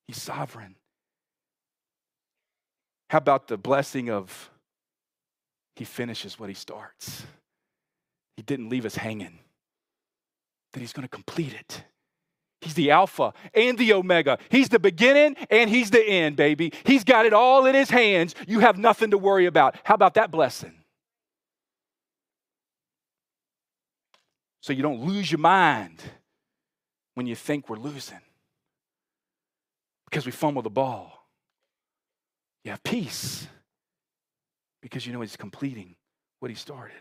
[0.07, 0.75] He's sovereign.
[3.11, 4.49] How about the blessing of
[5.77, 7.27] He finishes what He starts?
[8.39, 9.41] He didn't leave us hanging,
[10.73, 11.83] that He's going to complete it.
[12.61, 14.39] He's the Alpha and the Omega.
[14.49, 16.73] He's the beginning and He's the end, baby.
[16.85, 18.37] He's got it all in His hands.
[18.47, 19.75] You have nothing to worry about.
[19.83, 20.73] How about that blessing?
[24.61, 26.01] So you don't lose your mind
[27.15, 28.21] when you think we're losing
[30.09, 31.27] because we fumble the ball.
[32.63, 33.49] You have peace
[34.81, 35.97] because you know He's completing
[36.39, 36.95] what He started.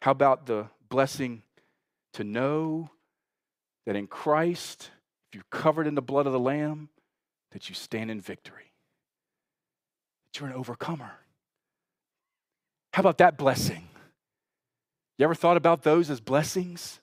[0.00, 1.42] How about the blessing
[2.14, 2.90] to know
[3.86, 4.90] that in Christ,
[5.28, 6.88] if you're covered in the blood of the Lamb,
[7.52, 8.72] that you stand in victory,
[10.26, 11.12] that you're an overcomer?
[12.92, 13.88] How about that blessing?
[15.18, 17.00] You ever thought about those as blessings?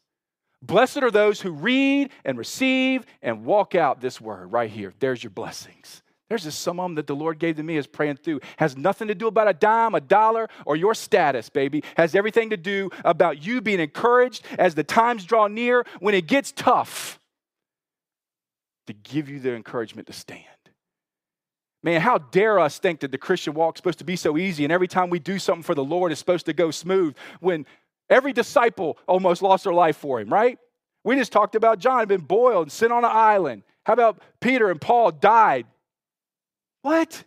[0.62, 4.93] Blessed are those who read and receive and walk out this word right here.
[5.00, 6.02] There's your blessings.
[6.30, 8.39] There's just some of them that the Lord gave to me as praying through.
[8.57, 11.84] Has nothing to do about a dime, a dollar, or your status, baby.
[11.97, 16.26] Has everything to do about you being encouraged as the times draw near when it
[16.26, 17.19] gets tough
[18.88, 20.43] to give you the encouragement to stand.
[21.84, 24.63] Man, how dare us think that the Christian walk is supposed to be so easy
[24.63, 27.67] and every time we do something for the Lord is supposed to go smooth when
[28.09, 30.57] every disciple almost lost their life for him, right?
[31.03, 33.61] We just talked about John been boiled and sent on an island.
[33.86, 35.67] How about Peter and Paul died
[36.86, 37.23] what?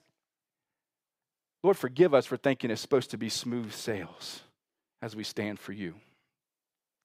[1.65, 4.43] Lord, forgive us for thinking it's supposed to be smooth sails
[5.03, 5.97] as we stand for you.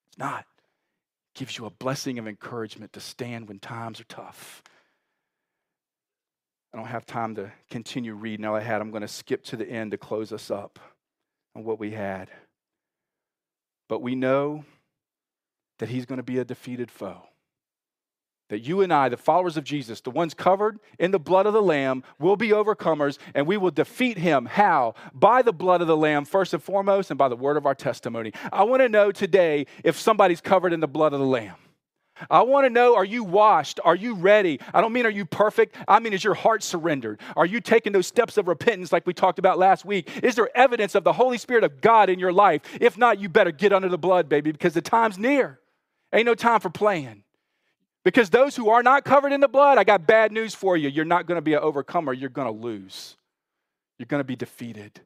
[0.08, 0.42] It's not.
[0.42, 4.62] It gives you a blessing of encouragement to stand when times are tough.
[6.72, 8.82] I don't have time to continue reading all I had.
[8.82, 10.78] I'm going to skip to the end to close us up
[11.56, 12.30] on what we had.
[13.90, 14.64] But we know
[15.80, 17.24] that he's going to be a defeated foe.
[18.50, 21.54] That you and I, the followers of Jesus, the ones covered in the blood of
[21.54, 24.46] the Lamb, will be overcomers and we will defeat him.
[24.46, 24.96] How?
[25.14, 27.76] By the blood of the Lamb, first and foremost, and by the word of our
[27.76, 28.34] testimony.
[28.52, 31.56] I want to know today if somebody's covered in the blood of the Lamb.
[32.30, 33.80] I want to know are you washed?
[33.84, 34.60] Are you ready?
[34.74, 35.76] I don't mean are you perfect?
[35.88, 37.20] I mean, is your heart surrendered?
[37.36, 40.10] Are you taking those steps of repentance like we talked about last week?
[40.22, 42.62] Is there evidence of the Holy Spirit of God in your life?
[42.80, 45.60] If not, you better get under the blood, baby, because the time's near.
[46.14, 47.23] Ain't no time for playing.
[48.04, 50.90] Because those who are not covered in the blood, I got bad news for you.
[50.90, 53.16] You're not going to be an overcomer, you're going to lose.
[53.98, 55.00] You're going to be defeated.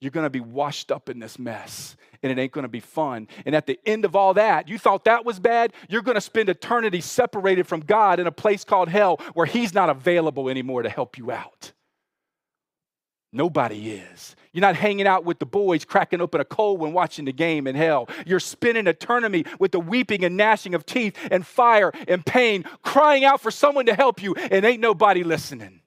[0.00, 2.80] You're going to be washed up in this mess, and it ain't going to be
[2.80, 3.26] fun.
[3.44, 5.72] And at the end of all that, you thought that was bad.
[5.88, 9.74] You're going to spend eternity separated from God in a place called hell where He's
[9.74, 11.72] not available anymore to help you out.
[13.32, 14.36] Nobody is.
[14.52, 17.66] You're not hanging out with the boys cracking open a cold when watching the game
[17.66, 18.08] in hell.
[18.26, 23.24] You're spending eternity with the weeping and gnashing of teeth and fire and pain, crying
[23.24, 25.82] out for someone to help you, and ain't nobody listening.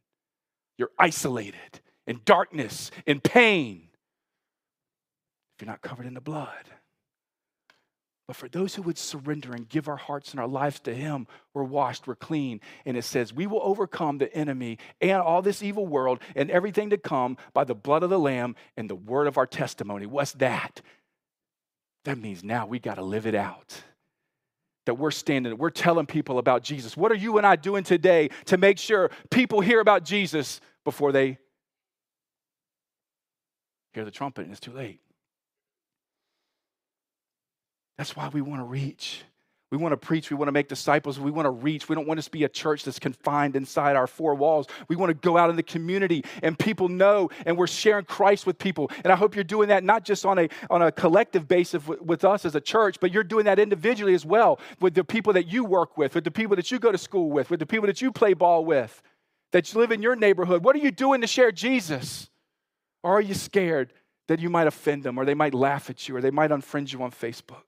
[0.77, 3.87] You're isolated in darkness, in pain
[5.55, 6.49] if you're not covered in the blood.
[8.31, 11.27] But for those who would surrender and give our hearts and our lives to Him,
[11.53, 12.61] we're washed, we're clean.
[12.85, 16.91] And it says, we will overcome the enemy and all this evil world and everything
[16.91, 20.05] to come by the blood of the Lamb and the word of our testimony.
[20.05, 20.81] What's that?
[22.05, 23.83] That means now we got to live it out.
[24.85, 26.95] That we're standing, we're telling people about Jesus.
[26.95, 31.11] What are you and I doing today to make sure people hear about Jesus before
[31.11, 31.37] they
[33.91, 35.01] hear the trumpet and it's too late?
[38.01, 39.21] That's why we want to reach.
[39.69, 40.31] We want to preach.
[40.31, 41.19] We want to make disciples.
[41.19, 41.87] We want to reach.
[41.87, 44.65] We don't want to be a church that's confined inside our four walls.
[44.87, 48.47] We want to go out in the community and people know and we're sharing Christ
[48.47, 48.89] with people.
[49.03, 52.25] And I hope you're doing that not just on a, on a collective basis with,
[52.25, 55.45] us as a church, but you're doing that individually as well with the people that
[55.45, 57.85] you work with, with the people that you go to school with, with the people
[57.85, 58.99] that you play ball with,
[59.51, 60.63] that you live in your neighborhood.
[60.63, 62.31] What are you doing to share Jesus?
[63.03, 63.93] Or are you scared
[64.27, 66.91] that you might offend them or they might laugh at you or they might unfriend
[66.91, 67.61] you on Facebook?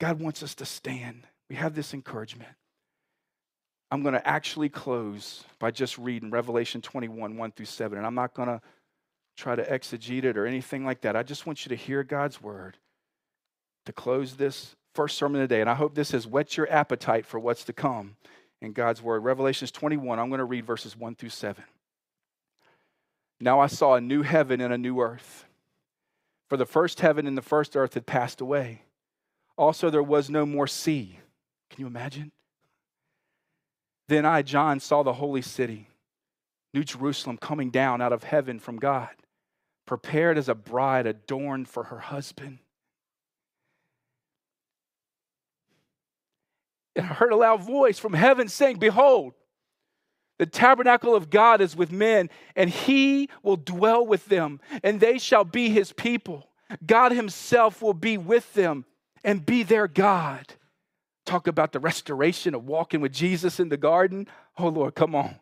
[0.00, 1.26] God wants us to stand.
[1.48, 2.50] We have this encouragement.
[3.90, 7.96] I'm going to actually close by just reading Revelation 21, 1 through 7.
[7.96, 8.60] And I'm not going to
[9.36, 11.16] try to exegete it or anything like that.
[11.16, 12.76] I just want you to hear God's word
[13.86, 15.60] to close this first sermon of the day.
[15.60, 18.16] And I hope this has whet your appetite for what's to come
[18.60, 19.22] in God's word.
[19.22, 21.62] Revelations 21, I'm going to read verses 1 through 7.
[23.40, 25.44] Now I saw a new heaven and a new earth.
[26.48, 28.82] For the first heaven and the first earth had passed away
[29.56, 31.18] also, there was no more sea.
[31.70, 32.32] Can you imagine?
[34.08, 35.88] Then I, John, saw the holy city,
[36.72, 39.10] New Jerusalem, coming down out of heaven from God,
[39.86, 42.58] prepared as a bride adorned for her husband.
[46.96, 49.34] And I heard a loud voice from heaven saying, Behold,
[50.38, 55.18] the tabernacle of God is with men, and he will dwell with them, and they
[55.18, 56.48] shall be his people.
[56.84, 58.84] God himself will be with them
[59.24, 60.54] and be their God.
[61.24, 64.28] Talk about the restoration of walking with Jesus in the garden.
[64.58, 65.36] Oh, Lord, come on.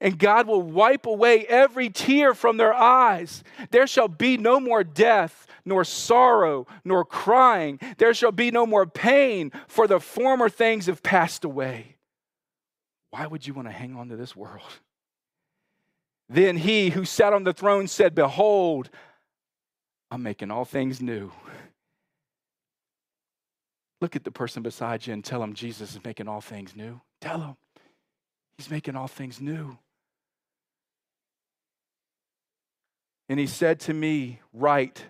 [0.00, 3.42] And God will wipe away every tear from their eyes.
[3.70, 7.80] There shall be no more death, nor sorrow, nor crying.
[7.96, 11.96] There shall be no more pain, for the former things have passed away.
[13.10, 14.62] Why would you want to hang on to this world?
[16.28, 18.90] Then he who sat on the throne said, Behold,
[20.10, 21.32] I'm making all things new.
[24.00, 27.00] Look at the person beside you and tell them Jesus is making all things new.
[27.20, 27.56] Tell them
[28.56, 29.78] he's making all things new.
[33.28, 35.06] And he said to me, Write,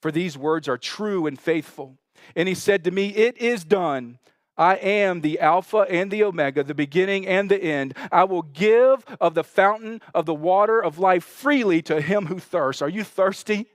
[0.00, 1.96] for these words are true and faithful.
[2.34, 4.18] And he said to me, It is done.
[4.58, 7.94] I am the Alpha and the Omega, the beginning and the end.
[8.10, 12.38] I will give of the fountain of the water of life freely to him who
[12.38, 12.80] thirsts.
[12.80, 13.66] Are you thirsty?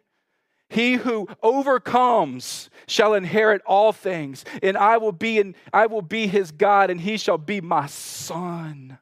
[0.71, 6.27] He who overcomes shall inherit all things, and I will be in, I will be
[6.27, 8.97] his God, and he shall be my son.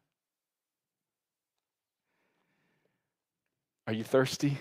[3.86, 4.58] Are you thirsty?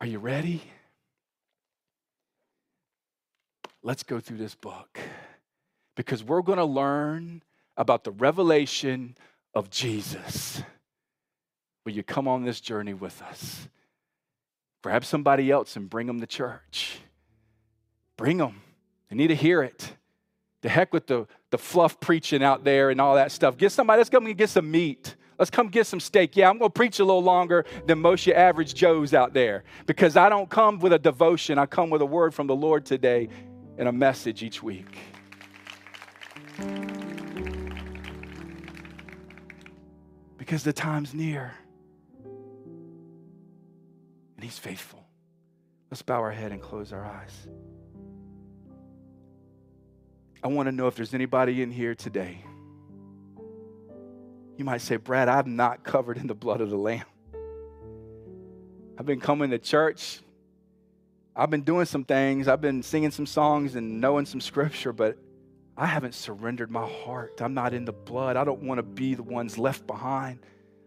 [0.00, 0.62] Are you ready?
[3.82, 4.96] Let's go through this book
[5.96, 7.42] because we're going to learn
[7.76, 9.16] about the revelation
[9.54, 10.62] of Jesus.
[11.84, 13.68] Will you come on this journey with us?
[14.86, 17.00] Grab somebody else and bring them to church.
[18.16, 18.60] Bring them.
[19.10, 19.92] They need to hear it.
[20.62, 23.56] The heck with the, the fluff preaching out there and all that stuff.
[23.56, 25.16] Get somebody, let's come and get some meat.
[25.40, 26.36] Let's come get some steak.
[26.36, 29.64] Yeah, I'm going to preach a little longer than most your average Joes out there
[29.86, 31.58] because I don't come with a devotion.
[31.58, 33.28] I come with a word from the Lord today
[33.78, 34.98] and a message each week.
[40.38, 41.54] Because the time's near
[44.46, 45.04] He's faithful.
[45.90, 47.48] Let's bow our head and close our eyes.
[50.40, 52.44] I want to know if there's anybody in here today.
[54.56, 57.06] You might say, Brad, I'm not covered in the blood of the Lamb.
[58.96, 60.20] I've been coming to church.
[61.34, 62.46] I've been doing some things.
[62.46, 65.18] I've been singing some songs and knowing some scripture, but
[65.76, 67.40] I haven't surrendered my heart.
[67.40, 68.36] I'm not in the blood.
[68.36, 70.38] I don't want to be the ones left behind.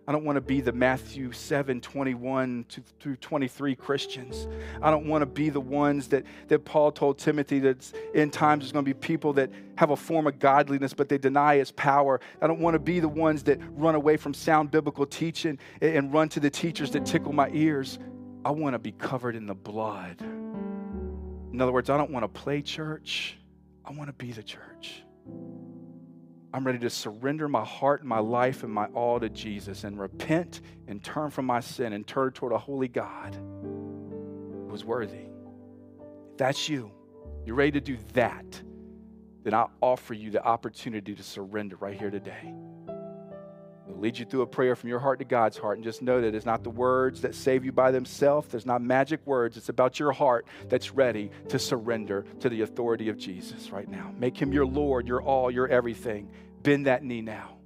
[0.10, 2.66] I don't want to be the Matthew 7 21
[3.00, 4.48] through 23 Christians.
[4.82, 8.64] I don't want to be the ones that, that Paul told Timothy that in times
[8.64, 11.72] there's going to be people that have a form of godliness, but they deny its
[11.76, 12.20] power.
[12.42, 15.96] I don't want to be the ones that run away from sound biblical teaching and,
[15.96, 18.00] and run to the teachers that tickle my ears.
[18.44, 20.22] I want to be covered in the blood.
[20.22, 23.38] In other words, I don't want to play church,
[23.86, 25.04] I want to be the church.
[26.54, 30.00] I'm ready to surrender my heart and my life and my all to Jesus and
[30.00, 35.28] repent and turn from my sin and turn toward a holy God who was worthy.
[36.32, 36.92] If that's you,
[37.46, 38.62] you're ready to do that,
[39.44, 42.54] then I offer you the opportunity to surrender right here today.
[44.00, 45.78] Lead you through a prayer from your heart to God's heart.
[45.78, 48.48] And just know that it's not the words that save you by themselves.
[48.50, 49.58] There's not magic words.
[49.58, 54.14] It's about your heart that's ready to surrender to the authority of Jesus right now.
[54.18, 56.30] Make him your Lord, your all, your everything.
[56.64, 57.58] Bend that knee now.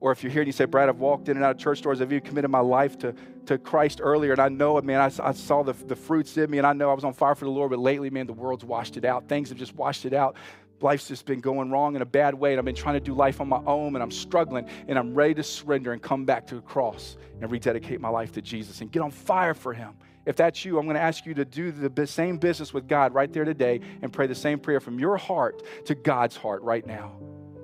[0.00, 1.82] Or if you're here and you say, Brad, I've walked in and out of church
[1.82, 3.14] doors, have you committed my life to,
[3.46, 4.30] to Christ earlier?
[4.30, 6.88] And I know, man, I, I saw the, the fruits in me and I know
[6.90, 9.28] I was on fire for the Lord, but lately, man, the world's washed it out.
[9.28, 10.36] Things have just washed it out
[10.80, 13.14] life's just been going wrong in a bad way, and I've been trying to do
[13.14, 16.46] life on my own, and I'm struggling, and I'm ready to surrender and come back
[16.48, 19.94] to the cross and rededicate my life to Jesus and get on fire for Him.
[20.26, 23.14] If that's you, I'm going to ask you to do the same business with God
[23.14, 26.86] right there today and pray the same prayer from your heart to God's heart right
[26.86, 27.12] now.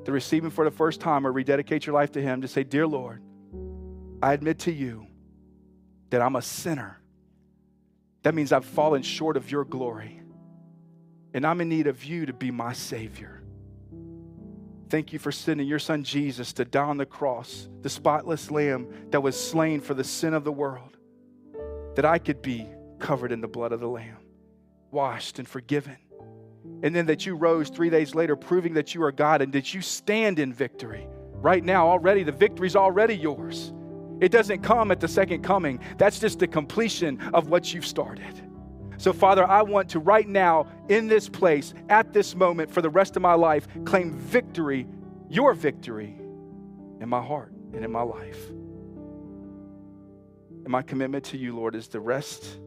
[0.07, 2.65] To receive Him for the first time or rededicate your life to Him, to say,
[2.65, 3.23] Dear Lord,
[4.23, 5.07] I admit to you
[6.11, 7.01] that I'm a sinner.
[8.23, 10.21] That means I've fallen short of your glory
[11.35, 13.43] and I'm in need of you to be my Savior.
[14.89, 18.87] Thank you for sending your son Jesus to die on the cross, the spotless lamb
[19.11, 20.97] that was slain for the sin of the world,
[21.97, 22.69] that I could be
[23.01, 24.19] covered in the blood of the lamb,
[24.93, 25.97] washed and forgiven.
[26.83, 29.75] And then that you rose three days later, proving that you are God and that
[29.75, 31.09] you stand in victory.
[31.33, 33.73] Right now, already, the victory's already yours.
[34.21, 38.41] It doesn't come at the second coming, that's just the completion of what you've started.
[38.97, 42.91] So, Father, I want to right now, in this place, at this moment, for the
[42.91, 44.87] rest of my life, claim victory,
[45.29, 46.17] your victory,
[47.01, 48.49] in my heart and in my life.
[50.65, 52.61] And my commitment to you, Lord, is the rest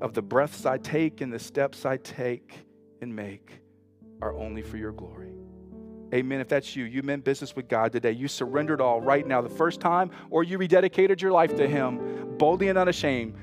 [0.00, 2.66] of the breaths I take and the steps I take
[3.00, 3.60] and make
[4.20, 5.32] are only for your glory.
[6.14, 6.40] Amen.
[6.40, 8.12] If that's you, you meant business with God today.
[8.12, 12.36] You surrendered all right now the first time, or you rededicated your life to Him
[12.38, 13.34] boldly and unashamed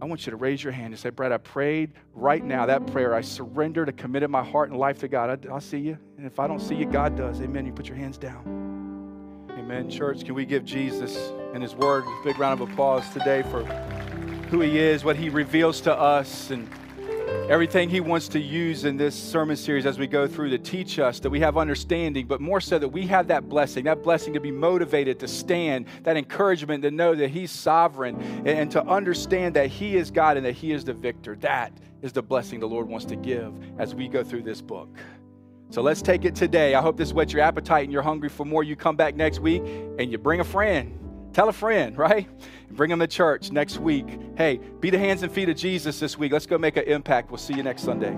[0.00, 2.86] I want you to raise your hand and say, Brad, I prayed right now that
[2.86, 3.14] prayer.
[3.14, 5.46] I surrendered, I committed my heart and life to God.
[5.46, 5.98] I, will see you.
[6.16, 7.40] And if I don't see you, God does.
[7.40, 7.66] Amen.
[7.66, 9.46] You put your hands down.
[9.50, 9.90] Amen.
[9.90, 13.64] Church, can we give Jesus and His Word a big round of applause today for
[14.50, 16.68] who He is, what He reveals to us, and
[17.48, 20.98] everything He wants to use in this sermon series as we go through to teach
[20.98, 24.34] us that we have understanding, but more so that we have that blessing, that blessing
[24.34, 29.54] to be motivated to stand, that encouragement to know that He's sovereign and to understand
[29.56, 31.36] that He is God and that He is the victor.
[31.36, 31.72] That
[32.02, 34.88] is the blessing the Lord wants to give as we go through this book.
[35.70, 36.74] So let's take it today.
[36.74, 38.64] I hope this whets your appetite and you're hungry for more.
[38.64, 39.62] You come back next week
[39.98, 41.07] and you bring a friend.
[41.32, 42.26] Tell a friend, right?
[42.70, 44.06] Bring them to church next week.
[44.36, 46.32] Hey, be the hands and feet of Jesus this week.
[46.32, 47.30] Let's go make an impact.
[47.30, 48.16] We'll see you next Sunday.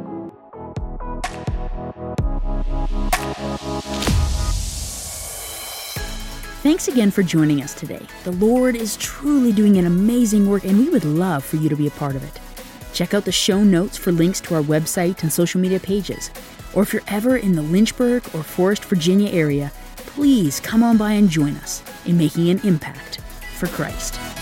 [6.63, 8.07] Thanks again for joining us today.
[8.25, 11.77] The Lord is truly doing an amazing work, and we would love for you to
[11.77, 12.39] be a part of it.
[12.93, 16.31] Check out the show notes for links to our website and social media pages.
[16.75, 19.73] Or if you're ever in the Lynchburg or Forest, Virginia area,
[20.15, 23.21] please come on by and join us in making an impact
[23.57, 24.39] for Christ.